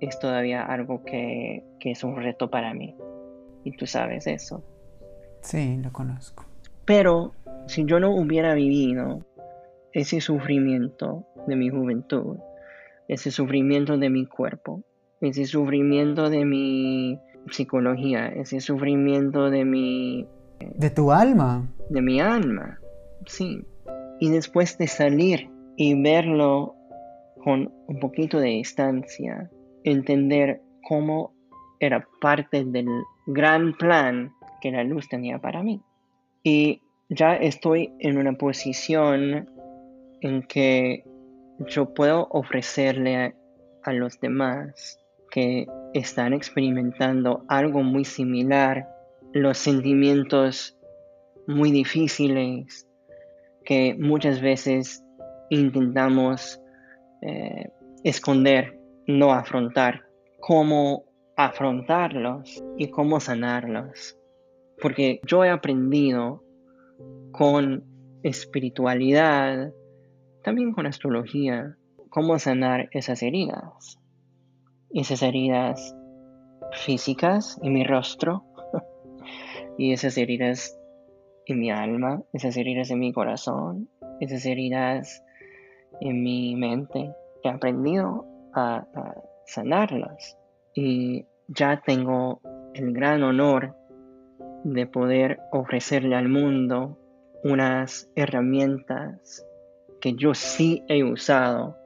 [0.00, 2.96] es todavía algo que, que es un reto para mí.
[3.64, 4.62] Y tú sabes eso.
[5.42, 6.44] Sí, lo conozco.
[6.84, 7.34] Pero
[7.66, 9.24] si yo no hubiera vivido
[9.92, 12.38] ese sufrimiento de mi juventud,
[13.08, 14.82] ese sufrimiento de mi cuerpo,
[15.20, 17.18] ese sufrimiento de mi
[17.50, 20.26] psicología, ese sufrimiento de mi...
[20.76, 21.66] De tu alma.
[21.88, 22.78] De mi alma,
[23.26, 23.64] sí.
[24.20, 26.76] Y después de salir y verlo
[27.42, 29.50] con un poquito de distancia,
[29.84, 31.32] entender cómo
[31.78, 32.88] era parte del
[33.26, 35.80] gran plan que la luz tenía para mí.
[36.42, 39.48] Y ya estoy en una posición
[40.20, 41.04] en que
[41.68, 43.34] yo puedo ofrecerle
[43.82, 44.98] a, los demás
[45.30, 48.86] que están experimentando algo muy similar,
[49.32, 50.78] los sentimientos
[51.46, 52.86] muy difíciles
[53.64, 55.02] que muchas veces
[55.48, 56.59] intentamos
[57.22, 57.70] eh,
[58.04, 60.06] esconder, no afrontar,
[60.40, 61.04] cómo
[61.36, 64.18] afrontarlos y cómo sanarlos.
[64.80, 66.42] Porque yo he aprendido
[67.32, 67.84] con
[68.22, 69.72] espiritualidad,
[70.42, 71.76] también con astrología,
[72.08, 73.98] cómo sanar esas heridas.
[74.90, 75.94] Esas heridas
[76.72, 78.44] físicas en mi rostro
[79.78, 80.76] y esas heridas
[81.46, 83.88] en mi alma, esas heridas en mi corazón,
[84.20, 85.22] esas heridas
[86.00, 87.14] en mi mente.
[87.42, 88.86] He aprendido a,
[89.46, 90.36] sanarlas
[90.74, 92.40] y ya tengo
[92.74, 93.74] el gran honor
[94.62, 96.96] de poder ofrecerle al mundo
[97.42, 99.44] unas herramientas
[100.00, 101.76] que yo sí he usado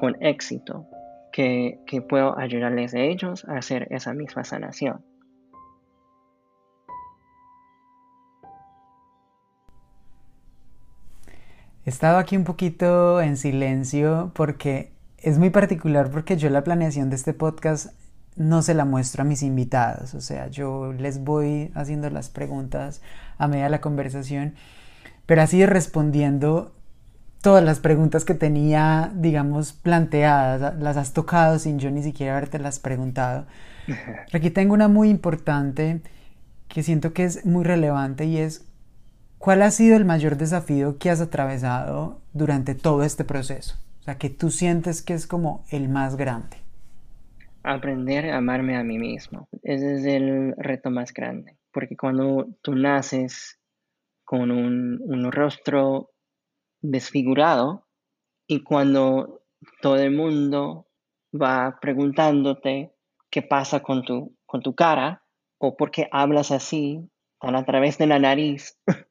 [0.00, 0.86] con éxito,
[1.32, 1.78] que,
[2.08, 5.04] puedo ayudarles a ellos a hacer esa misma sanación.
[11.86, 17.10] He estado aquí un poquito en silencio porque es muy particular porque yo la planeación
[17.10, 17.92] de este podcast
[18.34, 23.02] no se la muestro a mis invitados, o sea, yo les voy haciendo las preguntas
[23.38, 24.54] a medida de la conversación,
[25.26, 26.74] pero así respondiendo
[27.40, 32.58] todas las preguntas que tenía, digamos, planteadas, las has tocado sin yo ni siquiera haberte
[32.58, 33.46] las preguntado.
[34.32, 36.02] Aquí tengo una muy importante
[36.66, 38.65] que siento que es muy relevante y es
[39.46, 43.76] ¿Cuál ha sido el mayor desafío que has atravesado durante todo este proceso?
[44.00, 46.56] O sea, que tú sientes que es como el más grande.
[47.62, 49.48] Aprender a amarme a mí mismo.
[49.62, 51.56] Ese es el reto más grande.
[51.70, 53.60] Porque cuando tú naces
[54.24, 56.10] con un, rostro
[56.80, 57.86] desfigurado
[58.48, 59.44] y cuando
[59.80, 60.88] todo el mundo
[61.32, 62.96] va preguntándote
[63.30, 65.22] qué pasa con tu, con tu cara
[65.58, 67.08] o por qué hablas así,
[67.40, 68.76] tan a través de la nariz,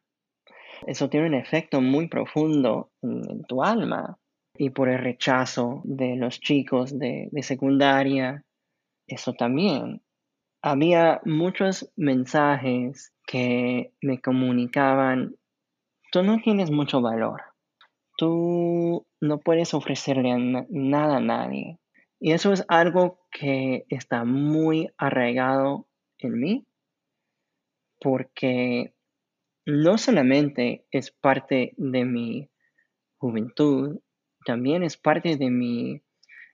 [0.87, 4.17] eso tiene un efecto muy profundo en, tu alma.
[4.57, 8.45] Y por el rechazo de los chicos de, de secundaria,
[9.07, 10.01] eso también.
[10.61, 15.35] Había muchos mensajes que me comunicaban,
[16.11, 17.41] tú no tienes mucho valor,
[18.17, 21.79] tú no puedes ofrecerle nada a nadie.
[22.19, 26.65] Y eso es algo que está muy arraigado en mí,
[27.99, 28.94] porque
[29.65, 32.49] no solamente es parte de mi
[33.17, 33.99] juventud,
[34.45, 36.03] también es parte de mi,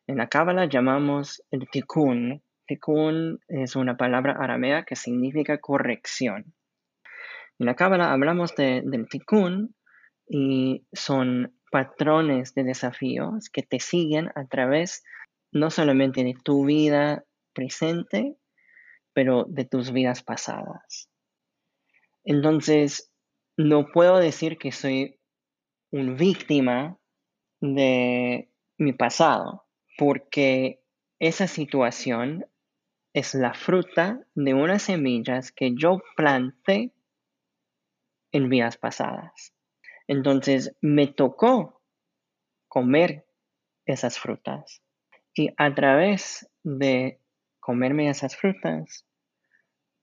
[0.08, 2.42] en la Cábala llamamos el tikkun.
[2.68, 6.54] Tikkun es una palabra aramea que significa corrección.
[7.60, 9.76] En la Cábala hablamos de, del tikkun
[10.26, 15.04] y son patrones de desafíos que te siguen a través
[15.52, 18.38] no solamente de tu vida presente,
[19.14, 21.11] pero de tus vidas pasadas.
[22.24, 23.12] Entonces,
[23.58, 25.20] no puedo decir que soy
[25.92, 26.98] una víctima
[27.60, 29.66] de mi pasado,
[29.98, 30.82] porque
[31.20, 32.46] esa situación
[33.14, 36.94] es la fruta de unas semillas que yo planté
[38.32, 39.54] en vidas pasadas.
[40.08, 41.82] Entonces me tocó
[42.68, 43.26] comer
[43.86, 44.82] esas frutas.
[45.34, 47.20] Y a través de
[47.60, 49.06] comerme esas frutas,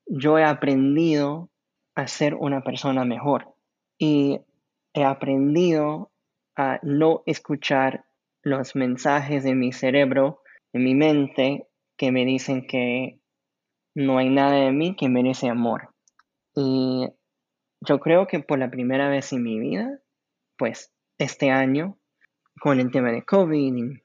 [0.07, 1.51] yo he aprendido
[1.99, 3.57] a ser una persona mejor
[3.99, 4.41] y
[4.95, 6.13] he aprendido
[6.57, 8.05] a no escuchar
[8.45, 10.41] los mensajes de mi cerebro,
[10.73, 13.19] de mi mente, que me dicen que
[13.97, 15.93] no hay nada de mí que merece amor.
[16.55, 17.09] Y
[17.81, 19.99] yo creo que por la primera vez en mi vida,
[20.57, 21.99] pues este año,
[22.61, 23.99] con el tema de COVID,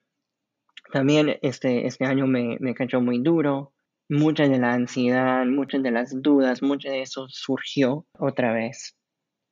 [0.92, 3.73] también este, este año me, me cayó muy duro
[4.10, 8.96] mucha de la ansiedad, muchas de las dudas, mucho de eso surgió otra vez.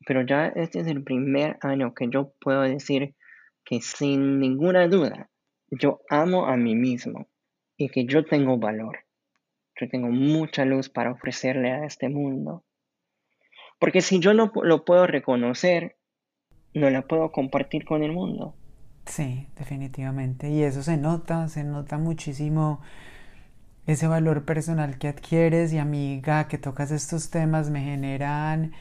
[0.06, 3.16] Pero ya este es el primer año que yo puedo decir
[3.64, 5.30] que sin ninguna duda
[5.72, 7.28] yo amo a mí mismo
[7.78, 9.00] y que yo tengo valor.
[9.80, 12.66] Yo tengo mucha luz para ofrecerle a este mundo.
[13.80, 15.96] Porque si yo no lo puedo reconocer,
[16.74, 18.56] no la puedo compartir con el mundo.
[19.06, 20.50] Sí, definitivamente.
[20.50, 22.82] Y eso se nota, se nota muchísimo
[23.88, 28.74] ese valor personal que adquieres y amiga que tocas estos temas me generan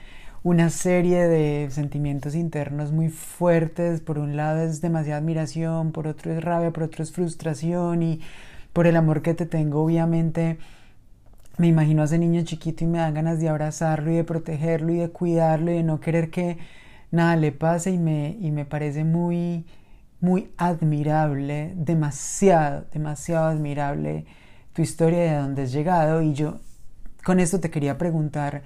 [0.42, 4.00] una serie de sentimientos internos muy fuertes.
[4.00, 8.20] Por un lado es demasiada admiración, por otro es rabia, por otro es frustración y
[8.72, 10.58] por el amor que te tengo obviamente
[11.58, 14.92] me imagino a ese niño chiquito y me dan ganas de abrazarlo y de protegerlo
[14.92, 16.58] y de cuidarlo y de no querer que
[17.10, 19.66] nada le pase y me, y me parece muy,
[20.20, 24.24] muy admirable, demasiado, demasiado admirable
[24.72, 26.60] tu historia de dónde has llegado y yo
[27.24, 28.62] con esto te quería preguntar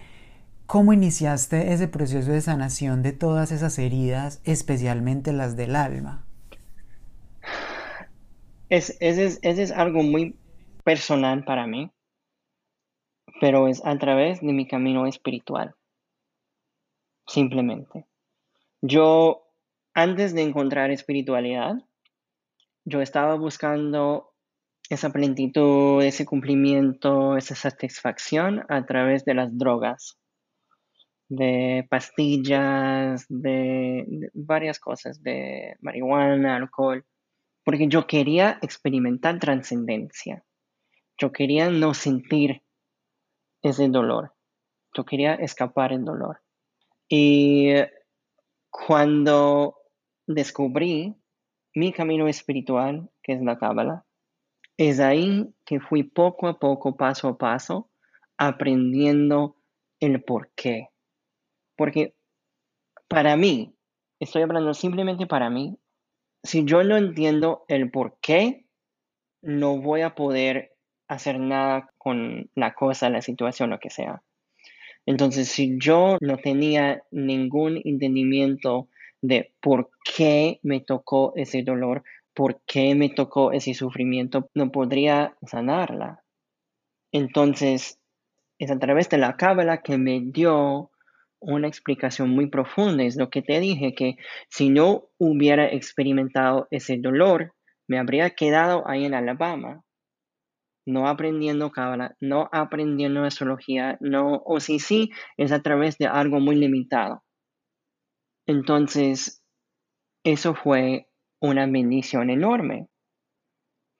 [0.66, 6.24] cómo iniciaste ese proceso de sanación de todas esas heridas, especialmente las del alma.
[8.68, 10.36] Es, ese, es, es algo muy
[10.84, 11.90] personal para mí,
[13.40, 15.74] pero es a través de mi camino espiritual,
[17.26, 18.06] simplemente.
[18.80, 19.48] Yo,
[19.94, 21.76] antes de encontrar espiritualidad,
[22.84, 24.33] yo estaba buscando
[24.90, 30.18] esa plenitud, ese cumplimiento, esa satisfacción a través de las drogas,
[31.28, 37.04] de pastillas, de, varias cosas, de marihuana, alcohol,
[37.64, 40.44] porque yo quería experimentar trascendencia,
[41.18, 42.62] yo quería no sentir
[43.62, 44.34] ese dolor,
[44.94, 46.40] yo quería escapar el dolor.
[47.08, 47.72] Y
[48.68, 49.76] cuando
[50.26, 51.14] descubrí
[51.74, 54.04] mi camino espiritual, que es la Cábala,
[54.76, 57.90] es ahí que fui poco a poco, paso a paso,
[58.36, 59.56] aprendiendo
[60.00, 60.88] el por qué.
[61.76, 62.14] Porque
[63.08, 63.74] para mí,
[64.20, 65.78] estoy hablando simplemente para mí,
[66.42, 68.66] si yo no entiendo el por qué,
[69.42, 70.74] no voy a poder
[71.08, 74.22] hacer nada con la cosa, la situación, lo que sea.
[75.06, 78.88] Entonces, si yo no tenía ningún entendimiento
[79.20, 82.04] de por qué me tocó ese dolor,
[82.34, 86.22] por qué me tocó ese sufrimiento, no podría sanarla.
[87.12, 88.00] Entonces,
[88.58, 90.90] es a través de la cábala que me dio
[91.40, 93.04] una explicación muy profunda.
[93.04, 94.16] Es lo que te dije, que
[94.48, 97.54] si no hubiera experimentado ese dolor,
[97.88, 99.82] me habría quedado ahí en Alabama,
[100.86, 106.40] no aprendiendo cábala, no aprendiendo astrología, no, o si sí, es a través de algo
[106.40, 107.22] muy limitado.
[108.46, 109.42] Entonces,
[110.24, 111.06] eso fue
[111.44, 112.88] una bendición enorme,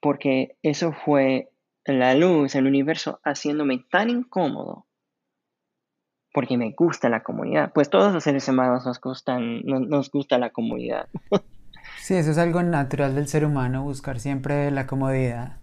[0.01, 1.49] porque eso fue
[1.85, 4.87] la luz, el universo haciéndome tan incómodo,
[6.33, 7.71] porque me gusta la comunidad.
[7.73, 11.07] Pues todos los seres humanos nos, gustan, nos, gusta la comunidad.
[11.99, 15.57] Sí, eso es algo natural del ser humano, buscar siempre la comodidad.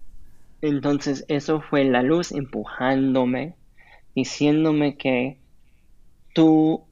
[0.61, 3.55] Entonces eso fue la luz empujándome,
[4.15, 5.39] diciéndome que
[6.35, 6.85] tú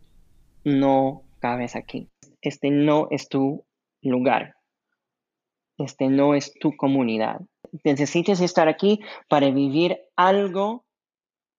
[0.65, 2.09] no cabes aquí.
[2.43, 3.65] Este no es tu
[4.03, 4.60] lugar.
[5.81, 7.41] Este no es tu comunidad.
[7.85, 10.85] Necesitas estar aquí para vivir algo,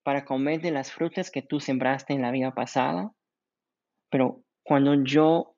[0.04, 3.12] para comer de las frutas que tú sembraste en la vida pasada.
[4.12, 5.56] Pero cuando yo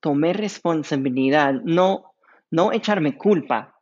[0.00, 2.14] tomé responsabilidad, no,
[2.50, 3.78] no echarme culpa,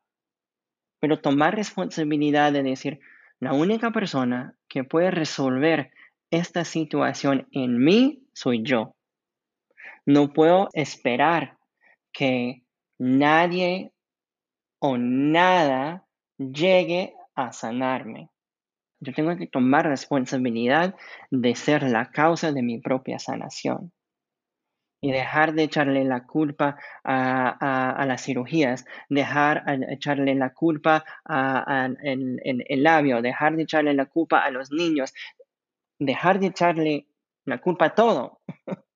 [0.98, 2.98] pero tomar responsabilidad de decir,
[3.38, 5.92] la única persona que puede resolver
[6.32, 8.96] esta situación en mí soy yo.
[10.06, 11.56] No puedo esperar
[12.12, 12.64] que
[12.98, 13.91] nadie
[14.84, 16.04] o nada
[16.38, 18.30] llegue a sanarme.
[18.98, 20.96] Yo tengo que tomar responsabilidad
[21.30, 23.92] de ser la causa de mi propia sanación
[25.00, 31.96] y dejar de echarle la culpa a, las cirugías, dejar de echarle la culpa al
[32.02, 35.14] el labio, dejar de echarle la culpa a los niños,
[36.00, 37.06] dejar de echarle
[37.44, 38.40] la culpa a todo.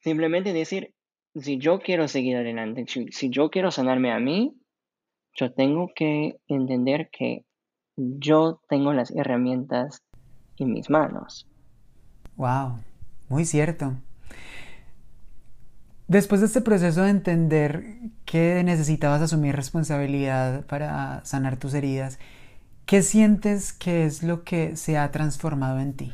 [0.00, 0.94] Simplemente decir,
[1.34, 4.59] si yo quiero seguir adelante, si, yo quiero sanarme a mí,
[5.34, 7.44] yo tengo que entender que
[7.96, 10.02] yo tengo las herramientas
[10.56, 11.48] en mis manos.
[12.36, 12.78] Wow,
[13.28, 13.94] muy cierto.
[16.08, 17.84] Después de este proceso de entender
[18.24, 22.18] que necesitabas asumir responsabilidad para sanar tus heridas,
[22.84, 26.12] ¿qué sientes que es lo que se ha transformado en ti?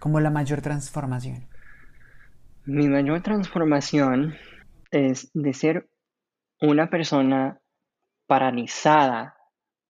[0.00, 1.48] Como la mayor transformación.
[2.64, 4.34] Mi mayor transformación
[4.92, 5.90] es de ser
[6.60, 7.59] una persona
[8.30, 9.36] paralizada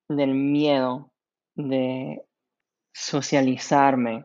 [0.09, 1.13] del miedo
[1.55, 2.23] de
[2.91, 4.25] socializarme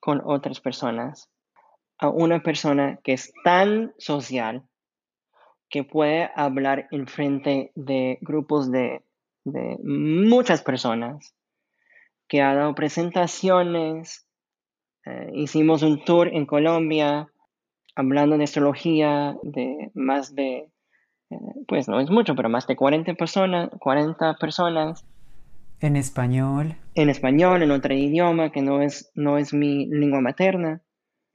[0.00, 1.30] con otras personas
[1.98, 4.64] a una persona que es tan social
[5.68, 9.04] que puede hablar en frente de grupos de,
[9.84, 11.32] muchas personas,
[12.26, 14.26] que ha dado presentaciones,
[15.04, 17.28] eh, hicimos un tour en Colombia
[17.94, 20.72] hablando de astrología de más de,
[21.66, 25.04] pues no es mucho, pero más de 40 personas, 40 personas.
[25.80, 26.76] En español.
[26.94, 30.82] En español, en otro idioma que no es, no es mi lengua materna.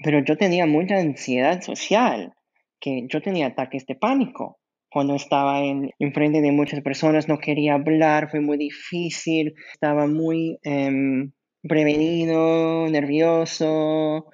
[0.04, 2.34] Pero yo tenía mucha ansiedad social,
[2.80, 4.60] que yo tenía ataques de pánico.
[4.90, 10.58] Cuando estaba en, frente de muchas personas, no quería hablar, fue muy difícil, estaba muy...
[10.64, 11.32] Em,
[11.64, 14.32] prevenido, nervioso,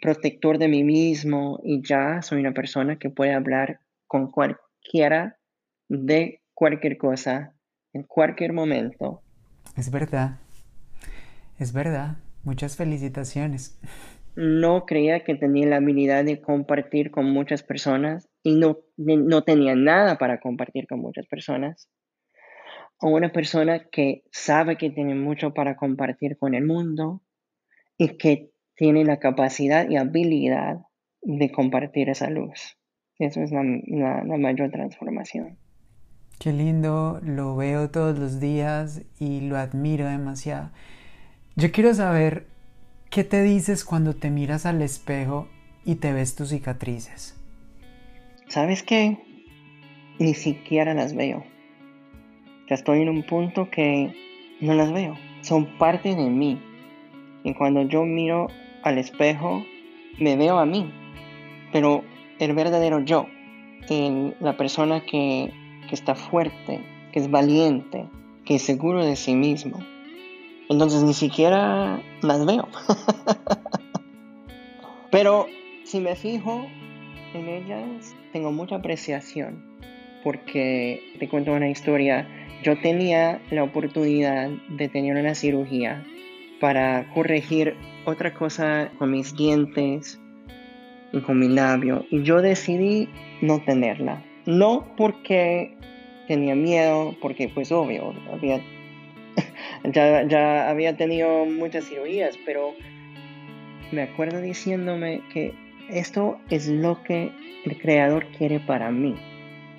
[0.00, 4.30] protector de mí mismo y ya soy una persona que puede hablar con
[4.84, 5.38] cualquiera
[5.88, 7.54] de cualquier cosa
[7.92, 9.22] en cualquier momento.
[9.76, 10.38] Es verdad,
[11.58, 12.16] es verdad.
[12.42, 13.78] Muchas felicitaciones.
[14.36, 19.74] No creía que tenía la habilidad de compartir con muchas personas y no, no tenía
[19.74, 21.88] nada para compartir con muchas personas
[23.00, 27.22] o una persona que sabe que tiene mucho para compartir con el mundo
[27.96, 30.80] y que tiene la capacidad y habilidad
[31.22, 32.76] de compartir esa luz.
[33.18, 33.62] Eso es la,
[34.38, 35.56] mayor transformación.
[36.38, 40.70] Qué lindo, lo veo todos los días y lo admiro demasiado.
[41.54, 42.46] Yo quiero saber
[43.10, 45.48] qué te dices cuando te miras al espejo
[45.84, 47.40] y te ves tus cicatrices.
[48.48, 49.16] ¿Sabes qué?
[50.18, 51.44] Ni siquiera las veo.
[52.68, 54.12] Ya estoy en un punto que
[54.60, 55.16] no las veo.
[55.42, 56.60] Son parte de mí.
[57.44, 58.48] Y cuando yo miro
[58.82, 59.64] al espejo,
[60.18, 60.92] me veo a mí.
[61.72, 62.02] Pero
[62.38, 63.26] el verdadero yo,
[64.40, 65.52] la persona que,
[65.88, 66.80] que está fuerte,
[67.12, 68.06] que es valiente,
[68.44, 69.78] que es seguro de sí mismo.
[70.68, 72.68] Entonces ni siquiera las veo.
[75.10, 75.46] Pero
[75.84, 76.66] si me fijo
[77.34, 79.74] en ellas, tengo mucha apreciación.
[80.22, 82.26] Porque te cuento una historia
[82.64, 86.02] yo tenía la oportunidad de tener una cirugía
[86.60, 87.76] para corregir
[88.06, 90.18] otra cosa con mis dientes
[91.22, 93.08] con mi labio y yo decidí
[93.40, 94.22] no tenerla.
[94.46, 95.74] No porque
[96.26, 98.14] tenía miedo, porque pues obvio,
[99.84, 102.74] ya, ya había tenido muchas cirugías, pero
[103.92, 105.54] me acuerdo diciéndome que
[105.88, 107.30] esto es lo que
[107.64, 109.14] el creador quiere para mí.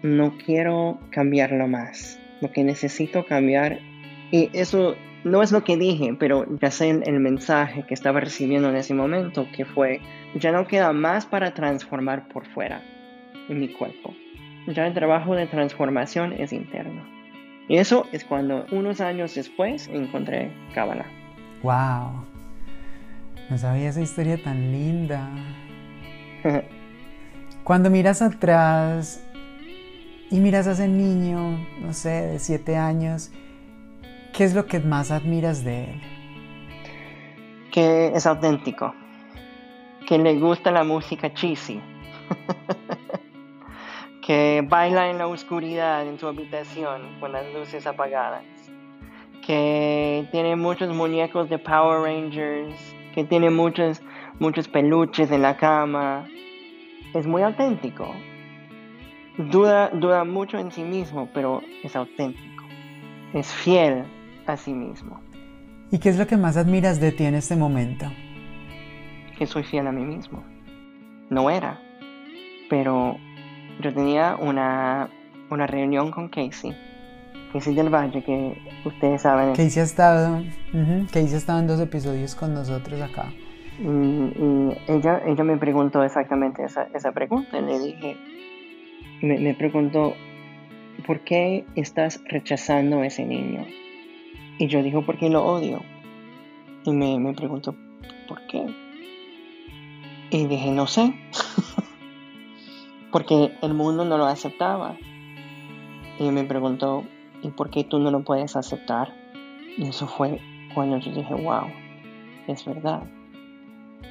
[0.04, 2.20] No quiero cambiarlo más.
[2.42, 3.80] Lo que necesito cambiar,
[4.32, 4.96] y eso
[5.26, 8.94] no es lo que dije, pero ya sé el, mensaje que estaba recibiendo en ese
[8.94, 10.00] momento, que fue,
[10.36, 12.84] ya no queda más para transformar por fuera
[13.50, 14.14] en mi cuerpo.
[14.68, 17.04] Ya el trabajo de transformación es interno.
[17.68, 21.08] Y eso es cuando unos años después encontré Kabbalah.
[21.64, 22.24] ¡Wow!
[23.50, 25.28] No sabía esa historia tan linda.
[27.64, 29.24] Cuando miras atrás
[30.30, 33.32] y miras a ese niño, no sé, de siete años,
[34.36, 36.02] ¿qué es lo que más admiras de él?
[37.72, 38.94] Que es auténtico,
[40.08, 41.80] que le gusta la música cheesy,
[44.26, 48.44] que baila en la oscuridad en su habitación con las luces apagadas,
[49.46, 52.76] que tiene muchos muñecos de Power Rangers,
[53.14, 54.02] que tiene muchos,
[54.40, 56.28] muchos peluches en la cama.
[57.14, 58.14] Es muy auténtico.
[59.38, 62.64] Duda, duda mucho en sí mismo, pero es auténtico.
[63.34, 64.06] Es fiel
[64.48, 65.20] a sí mismo.
[65.92, 68.06] ¿Y qué es lo que más admiras de ti en este momento?
[69.38, 70.44] Que soy fiel a mí mismo.
[71.30, 71.80] No era,
[72.70, 73.18] pero
[73.82, 75.10] yo tenía una,
[75.50, 76.76] una reunión con Casey.
[77.54, 79.56] Casey del Valle, que ustedes saben.
[79.56, 80.44] Casey ha estado,
[81.12, 83.32] Casey ha estado en dos episodios con nosotros acá.
[83.80, 87.60] Y, ella, ella me preguntó exactamente esa, esa pregunta.
[87.60, 88.18] Le dije,
[89.22, 90.14] me, me preguntó,
[91.06, 93.66] ¿por qué estás rechazando a ese niño?
[94.58, 95.82] Y yo digo, porque lo odio.
[96.86, 97.76] Y me, me preguntó,
[98.28, 98.66] ¿por qué?
[100.32, 101.14] Y dije, no sé.
[103.12, 104.98] porque el mundo no lo aceptaba.
[106.20, 107.04] Y me preguntó,
[107.42, 109.14] ¿y por qué tú no lo puedes aceptar?
[109.78, 110.40] Y eso fue
[110.74, 111.68] cuando yo dije, wow,
[112.48, 113.04] es verdad.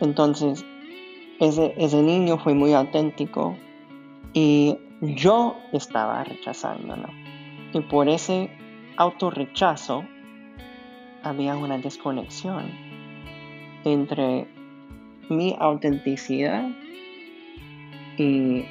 [0.01, 0.65] Entonces,
[1.41, 3.57] ese, ese niño fue muy auténtico
[4.33, 7.09] y yo estaba rechazándolo.
[7.73, 8.51] Y por ese
[8.97, 10.05] autorrechazo
[11.25, 12.71] había una desconexión
[13.85, 14.47] entre
[15.31, 16.69] mi autenticidad
[18.19, 18.65] y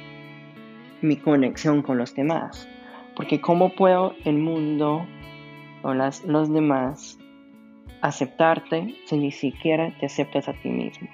[1.02, 2.68] mi conexión con los demás.
[3.16, 5.06] Porque ¿cómo puedo el mundo
[5.82, 7.18] o las, los demás
[8.00, 11.08] aceptarte si ni siquiera te aceptas a ti mismo?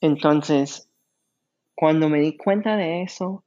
[0.00, 0.88] Entonces,
[1.74, 3.44] cuando me di cuenta de eso,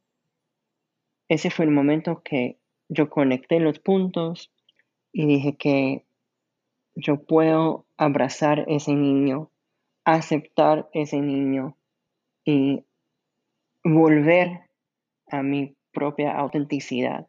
[1.29, 2.57] ese fue el momento que
[2.89, 4.51] yo conecté los puntos
[5.11, 6.05] y dije que
[6.95, 9.49] yo puedo abrazar ese niño,
[10.05, 11.75] aceptar ese niño
[12.45, 12.83] y
[13.83, 14.69] volver
[15.27, 17.27] a mi propia autenticidad.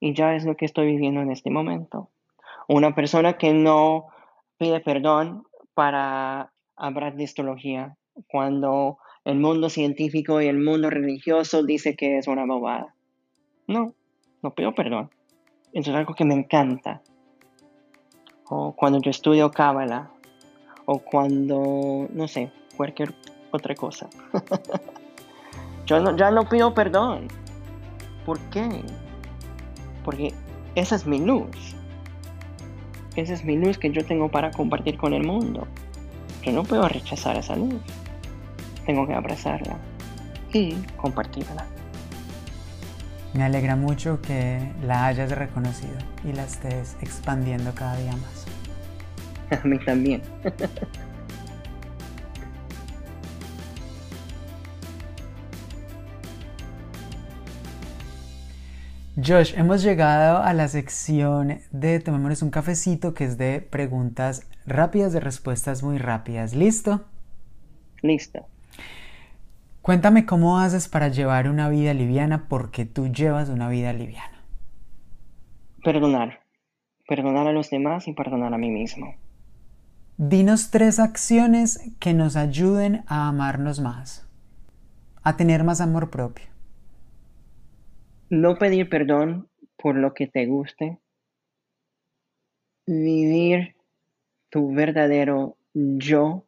[0.00, 2.10] Y ya es lo que estoy viviendo en este momento.
[2.68, 4.06] Una persona que no
[4.56, 7.96] pide perdón para hablar de astrología
[8.28, 12.94] cuando el mundo científico y el mundo religioso dice que es una bobada.
[13.66, 13.94] No,
[14.42, 15.10] no pido perdón.
[15.72, 17.02] Es algo que me encanta.
[18.48, 20.10] O cuando yo estudio Cábala.
[20.86, 23.14] O cuando, no sé, cualquier
[23.52, 24.08] otra cosa.
[25.86, 27.28] yo ya no pido perdón.
[28.24, 28.68] ¿Por qué?
[30.04, 30.34] Porque
[30.74, 31.76] esa es mi luz.
[33.16, 35.66] Esa es mi luz que yo tengo para compartir con el mundo.
[36.42, 37.99] Yo no puedo rechazar esa luz
[38.86, 39.76] tengo que abrazarla
[40.52, 41.66] y compartirla.
[43.34, 48.46] Me alegra mucho que la hayas reconocido y la estés expandiendo cada día más.
[49.62, 50.22] A mí también.
[59.22, 65.12] Josh, hemos llegado a la sección de Tomémonos un cafecito que es de preguntas rápidas,
[65.12, 66.54] de respuestas muy rápidas.
[66.54, 67.04] ¿Listo?
[68.02, 68.46] Listo.
[69.82, 74.44] Cuéntame cómo haces para llevar una vida liviana porque tú llevas una vida liviana.
[75.82, 76.40] Perdonar.
[77.08, 79.14] Perdonar a los demás y perdonar a mí mismo.
[80.18, 84.28] Dinos tres acciones que nos ayuden a amarnos más,
[85.22, 86.44] a tener más amor propio.
[88.28, 90.98] No pedir perdón por lo que te guste.
[92.86, 93.76] Vivir
[94.50, 96.44] tu verdadero yo.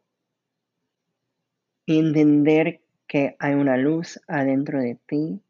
[1.87, 5.41] Entender que hay una luz adentro de ti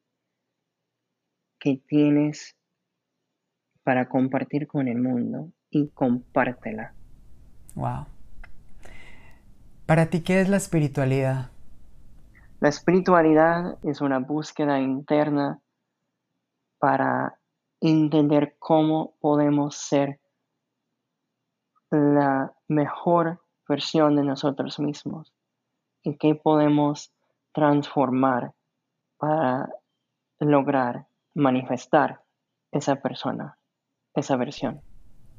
[1.60, 2.56] que tienes
[3.84, 6.94] para compartir con el mundo y compártela.
[7.76, 8.06] Wow.
[9.86, 11.52] ¿Para ti qué es la espiritualidad?
[12.60, 15.60] La espiritualidad es una búsqueda interna
[16.80, 17.40] para
[17.82, 20.20] entender cómo podemos ser
[21.92, 25.34] la mejor versión de nosotros mismos
[26.02, 27.13] y qué podemos
[27.54, 28.54] transformar
[29.18, 29.70] para
[30.40, 32.22] lograr manifestar
[32.72, 33.58] esa persona,
[34.14, 34.82] esa versión.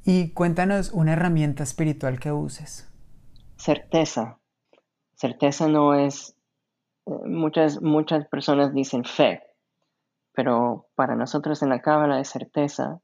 [0.04, 2.90] Y cuéntanos una herramienta espiritual que uses.
[3.56, 4.38] Certeza.
[5.14, 6.36] Certeza no es,
[7.06, 9.42] eh, muchas, muchas personas dicen fe,
[10.32, 13.00] pero para nosotros en la cábala es certeza,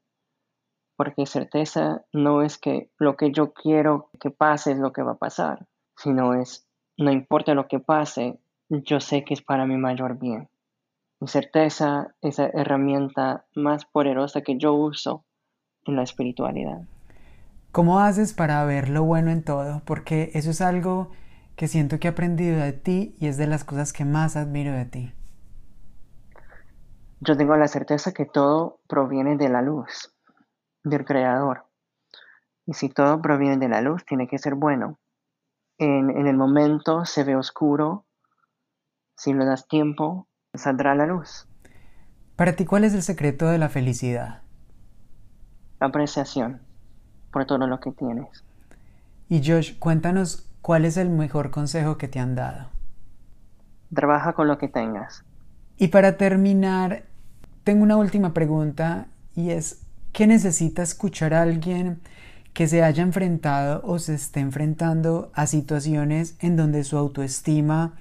[0.95, 5.13] porque certeza no es que lo que yo quiero que pase es lo que va
[5.13, 8.39] a pasar, sino es, no importa lo que pase,
[8.79, 10.49] yo sé que es para mi mayor bien.
[11.19, 15.25] Mi certeza es la herramienta más poderosa que yo uso
[15.85, 16.81] en la espiritualidad.
[17.71, 19.81] ¿Cómo haces para ver lo bueno en todo?
[19.85, 21.11] Porque eso es algo
[21.55, 24.71] que siento que he aprendido de ti y es de las cosas que más admiro
[24.71, 25.13] de ti.
[27.19, 30.13] Yo tengo la certeza que todo proviene de la luz,
[30.83, 31.65] del Creador.
[32.65, 34.97] Y si todo proviene de la luz, tiene que ser bueno.
[35.77, 38.05] En, en el momento se ve oscuro,
[39.21, 41.47] si le das tiempo, saldrá la luz.
[42.35, 44.41] Para ti, ¿cuál es el secreto de la felicidad?
[45.79, 46.59] apreciación
[47.31, 48.43] por todo lo que tienes.
[49.29, 52.69] Y Josh, cuéntanos cuál es el mejor consejo que te han dado.
[53.93, 55.23] Trabaja con lo que tengas.
[55.77, 57.03] Y para terminar,
[57.63, 62.01] tengo una última pregunta y es, ¿qué necesita escuchar a alguien
[62.53, 67.93] que se haya enfrentado o se esté enfrentando a situaciones en donde su autoestima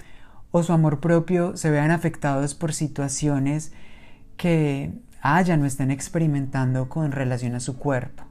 [0.50, 3.72] o su amor propio se vean afectados por situaciones
[4.36, 4.92] que
[5.22, 8.24] hayan o estén experimentando con relación a su cuerpo.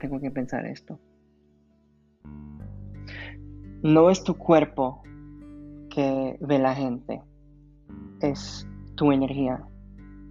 [0.00, 0.98] Tengo que pensar esto.
[3.82, 5.02] No es tu cuerpo
[5.90, 7.22] que ve la gente,
[8.20, 8.66] es
[8.96, 9.64] tu energía.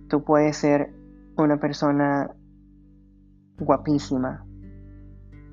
[0.09, 0.93] Tú puedes ser
[1.37, 2.29] una persona
[3.57, 4.45] guapísima,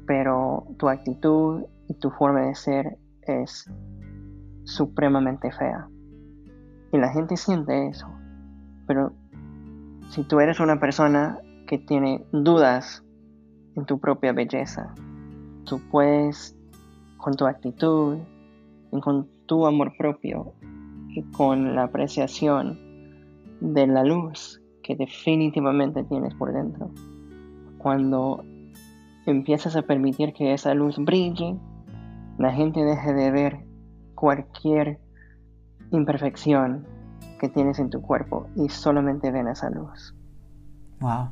[0.06, 3.70] pero tu actitud y tu forma de ser es
[4.64, 5.88] supremamente fea.
[6.92, 8.08] Y la gente siente eso.
[8.86, 9.12] Pero
[10.08, 13.04] si tú eres una persona que tiene dudas
[13.76, 14.94] en tu propia belleza,
[15.64, 16.56] tú puedes
[17.16, 18.18] con tu actitud
[18.92, 20.52] y con tu amor propio
[21.08, 22.78] y con la apreciación
[23.60, 26.90] de la luz que definitivamente tienes por dentro.
[27.78, 28.44] Cuando
[29.26, 31.56] empiezas a permitir que esa luz brille,
[32.38, 33.71] la gente deje de ver
[34.22, 35.00] cualquier
[35.90, 36.86] imperfección
[37.40, 40.14] que tienes en tu cuerpo y solamente ven esa luz.
[41.00, 41.30] Wow,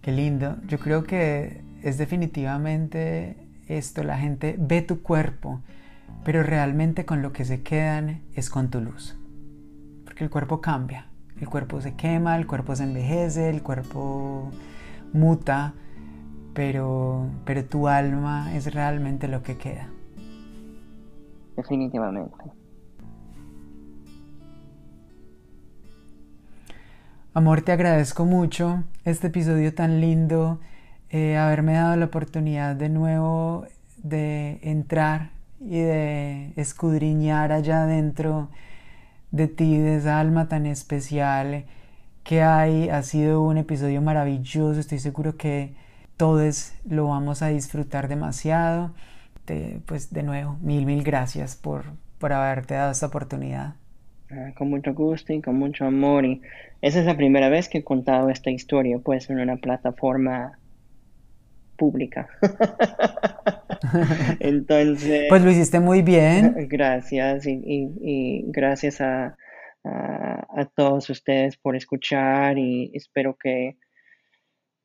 [0.00, 0.56] qué lindo.
[0.66, 3.36] Yo creo que es definitivamente
[3.68, 5.60] esto, la gente ve tu cuerpo,
[6.24, 9.16] pero realmente con lo que se quedan es con tu luz.
[10.04, 11.06] Porque el cuerpo cambia,
[11.40, 14.50] el cuerpo se quema, el cuerpo se envejece, el cuerpo
[15.12, 15.74] muta,
[16.54, 19.90] pero, pero tu alma es realmente lo que queda
[21.58, 22.36] definitivamente.
[27.34, 30.60] Amor, te agradezco mucho este episodio tan lindo,
[31.10, 35.30] eh, haberme dado la oportunidad de nuevo de entrar
[35.60, 38.50] y de escudriñar allá dentro
[39.32, 41.64] de ti, de esa alma tan especial
[42.22, 42.88] que hay.
[42.88, 45.74] Ha sido un episodio maravilloso, estoy seguro que
[46.16, 48.92] todos lo vamos a disfrutar demasiado.
[49.48, 51.84] Este, pues de nuevo, mil, mil gracias por,
[52.18, 53.76] por haberte dado esta oportunidad.
[54.30, 56.26] Ah, con mucho gusto y con mucho amor.
[56.26, 56.42] Y
[56.82, 60.58] esa es la primera vez que he contado esta historia, pues, en una plataforma
[61.76, 62.28] pública.
[64.40, 65.26] Entonces.
[65.30, 66.68] Pues lo hiciste muy bien.
[66.68, 69.34] Gracias y, y, gracias a,
[69.82, 73.78] a, todos ustedes por escuchar y espero que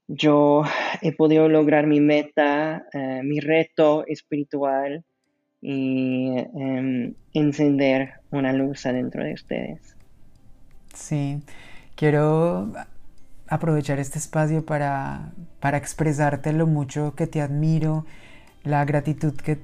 [0.08, 0.64] yo
[1.02, 5.04] he podido lograr mi meta, eh, mi reto espiritual
[5.62, 9.96] y em, encender una luz adentro de ustedes.
[10.94, 11.42] Sí,
[11.96, 12.72] quiero
[13.48, 18.06] aprovechar este espacio para, para expresarte lo mucho que te admiro,
[18.64, 19.60] la gratitud que